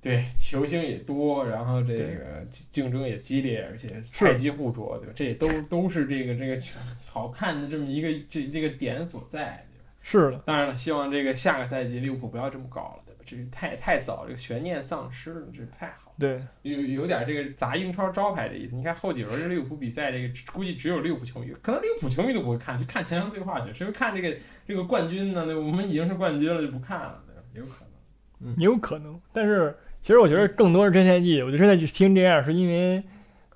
[0.00, 5.12] 对球星也多，然后这个竞争也激烈，而且菜鸡互啄，对吧？
[5.14, 6.58] 这也都都是这个这个
[7.06, 9.84] 好看的这么一个这这个点所在，对吧？
[10.00, 13.22] 是的，当然了，希望这个下个赛季利物浦不要这么搞了，对吧？
[13.26, 16.14] 这个太太早，这个悬念丧失了，这不太好。
[16.18, 18.76] 对，有有点这个砸英超招牌的意思。
[18.76, 24.36] 你看后几轮这利物浦比赛，这个估计只有利物浦球迷，可能利物浦球迷都不会看，去看前场对话去，谁会看这个
[24.66, 25.44] 这个冠军呢？
[25.46, 27.42] 那我们已经是冠军了，就不看了，对吧？
[27.54, 28.54] 有可能。
[28.56, 29.20] 也有可能。
[29.32, 29.76] 但是
[30.08, 33.02] 其实我觉得更多是真赛季，我觉得这赛季踢成这样，是因为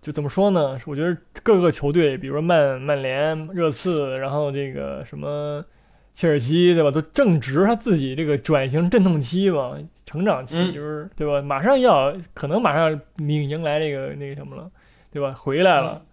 [0.02, 0.78] 就怎么说呢？
[0.84, 5.64] 我觉得各个球队，比如说曼曼联、热刺，然后这个什么
[6.12, 6.90] 切尔西，对吧？
[6.90, 11.40] 都正值他自己这个转型阵痛期吧，成长期，嗯就是对吧？
[11.40, 14.70] 马上要可能马上迎迎来这个那个什么了，
[15.10, 15.32] 对吧？
[15.32, 16.04] 回来了。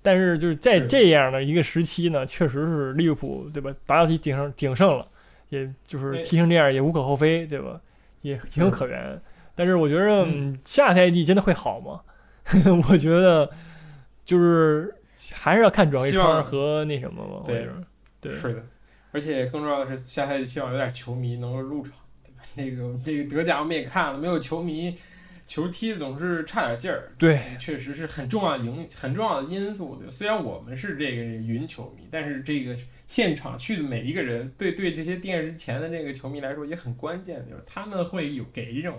[0.00, 3.70] 但是就是在这样的一个时期呢，确实是利物浦对吧？
[3.84, 5.06] 达到其鼎盛鼎盛了，
[5.50, 7.78] 也就是对踢成这样也无可厚非，对吧？
[8.22, 9.20] 也情有可原。
[9.54, 10.26] 但是我觉得、
[10.64, 12.00] 下赛季真的会好吗？
[12.88, 13.50] 我觉得
[14.24, 14.94] 就是
[15.32, 17.42] 还是要看转会希望窗和那什么嘛。
[17.44, 17.44] 我
[18.20, 18.64] 对是的，
[19.12, 21.92] 而且更重要的是，下赛季希望有点球迷能够入场，
[22.24, 22.42] 对吧？
[22.54, 24.96] 那个这个德甲我们也看了，没有球迷，
[25.44, 27.12] 球踢的总是差点劲儿。
[27.18, 29.96] 对，确实是很重要的影很重要的因素。
[29.96, 32.76] 对，虽然我们是这个云球迷，但是这个
[33.12, 38.96] 现场去的每一个人，对对这些电视机前的这个球迷来说也很关键，就是他们会有给一种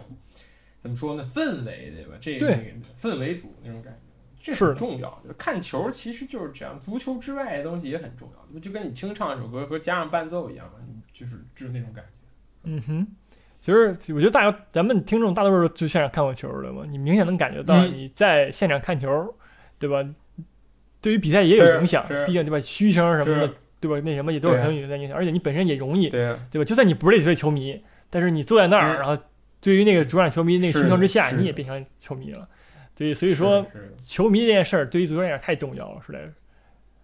[0.84, 2.16] 怎么说呢氛围，对吧？
[2.22, 2.55] 这个
[2.95, 3.99] 氛围组那种感觉。
[4.39, 10.74] 这是很重要，就是看球其实就是这样，足球之外的东西也很重要，就跟你清唱一首歌和加上伴奏一样嘛，
[11.11, 12.11] 就是就是那种感觉。
[12.66, 13.07] 嗯哼。
[13.61, 19.34] 其实我觉得大家咱们听众大多数就现场看过球的嘛，你明显能感觉到嗯你在现场看球，
[19.80, 20.07] 对吧？
[20.99, 22.59] 对于比赛也有影响，毕竟对吧？
[22.59, 23.53] 嘘声什么的是，
[23.88, 24.01] 对吧？
[24.05, 26.63] 那什么也都是对很有影响，而且你本身也容易，对吧？
[26.65, 29.17] 就算你不是这球队球迷，但是你坐在那儿，嗯然后
[29.59, 32.47] 对于那个主场球迷那个是熏陶之下，你也变成球迷了。
[32.95, 36.34] 对，所以说是是球迷这件事儿对于足球来讲太重要了，实在是。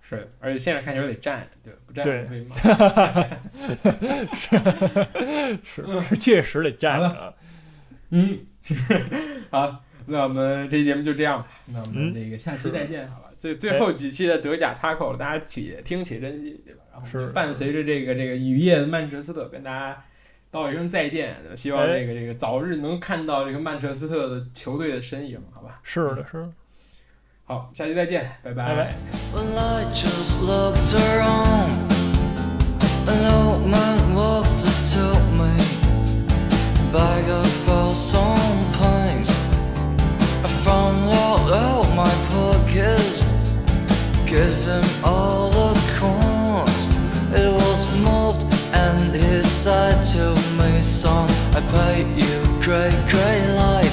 [0.02, 2.56] 是，而且现场看球得站着，对，不站对着会骂。
[5.64, 7.00] 是是确实得站。
[8.10, 8.76] 嗯，是
[9.52, 13.29] 好，那我们这期节目就这样吧，那我们嗯那个下期再见，好吧？
[13.40, 16.82] 最最后几期的德甲 Taco，大家且听且珍惜，对吧？
[16.92, 19.98] 然后是伴随着这个这个雨夜的曼彻斯特，跟大家
[20.52, 25.80] 道一声再见，希望哎这个这个早日能看到这个曼彻斯特的球队的身影，好吧？
[25.82, 26.50] 是的，是的。
[27.46, 28.94] 好，下期再见，拜拜拜
[29.34, 31.90] Well, I just looked around.
[33.08, 35.58] An old man walked up to me.
[36.92, 37.48] Bag of
[37.96, 38.36] some
[38.74, 39.32] pints.
[40.44, 43.29] I found out out my pockets.
[44.30, 46.86] Give him all the coins.
[47.34, 53.89] It was moved and he said to me, son, I paid you great, great light.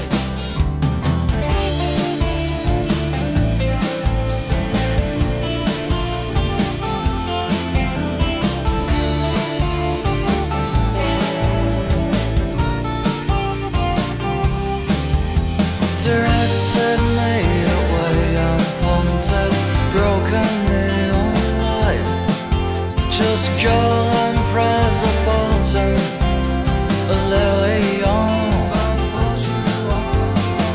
[23.63, 25.15] Go and press a
[27.31, 28.53] Lily on.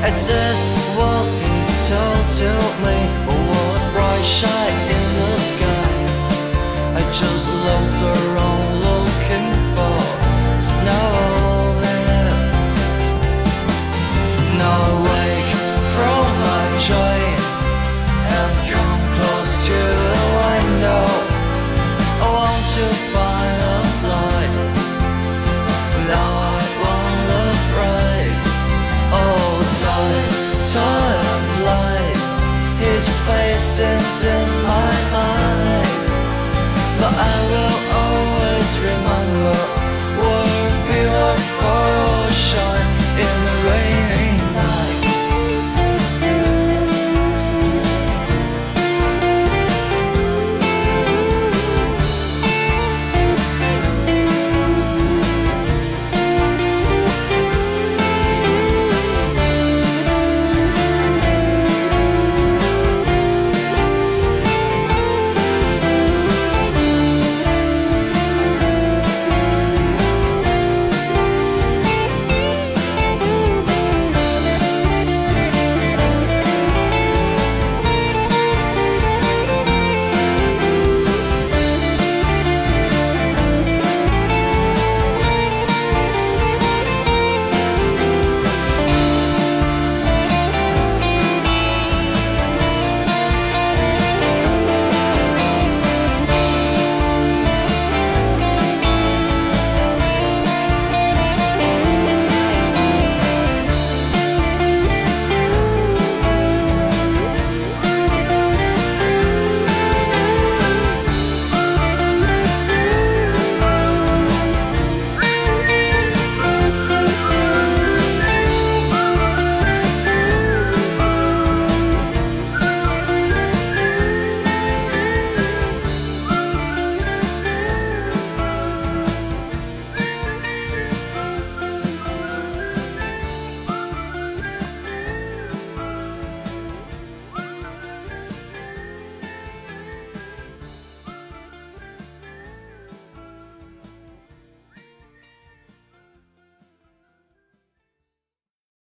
[0.03, 0.57] I did
[0.97, 1.27] what
[2.39, 2.51] to
[2.83, 2.97] me,
[3.93, 5.93] bright shine in the sky.
[6.97, 8.60] I just looked around
[34.23, 34.50] listen.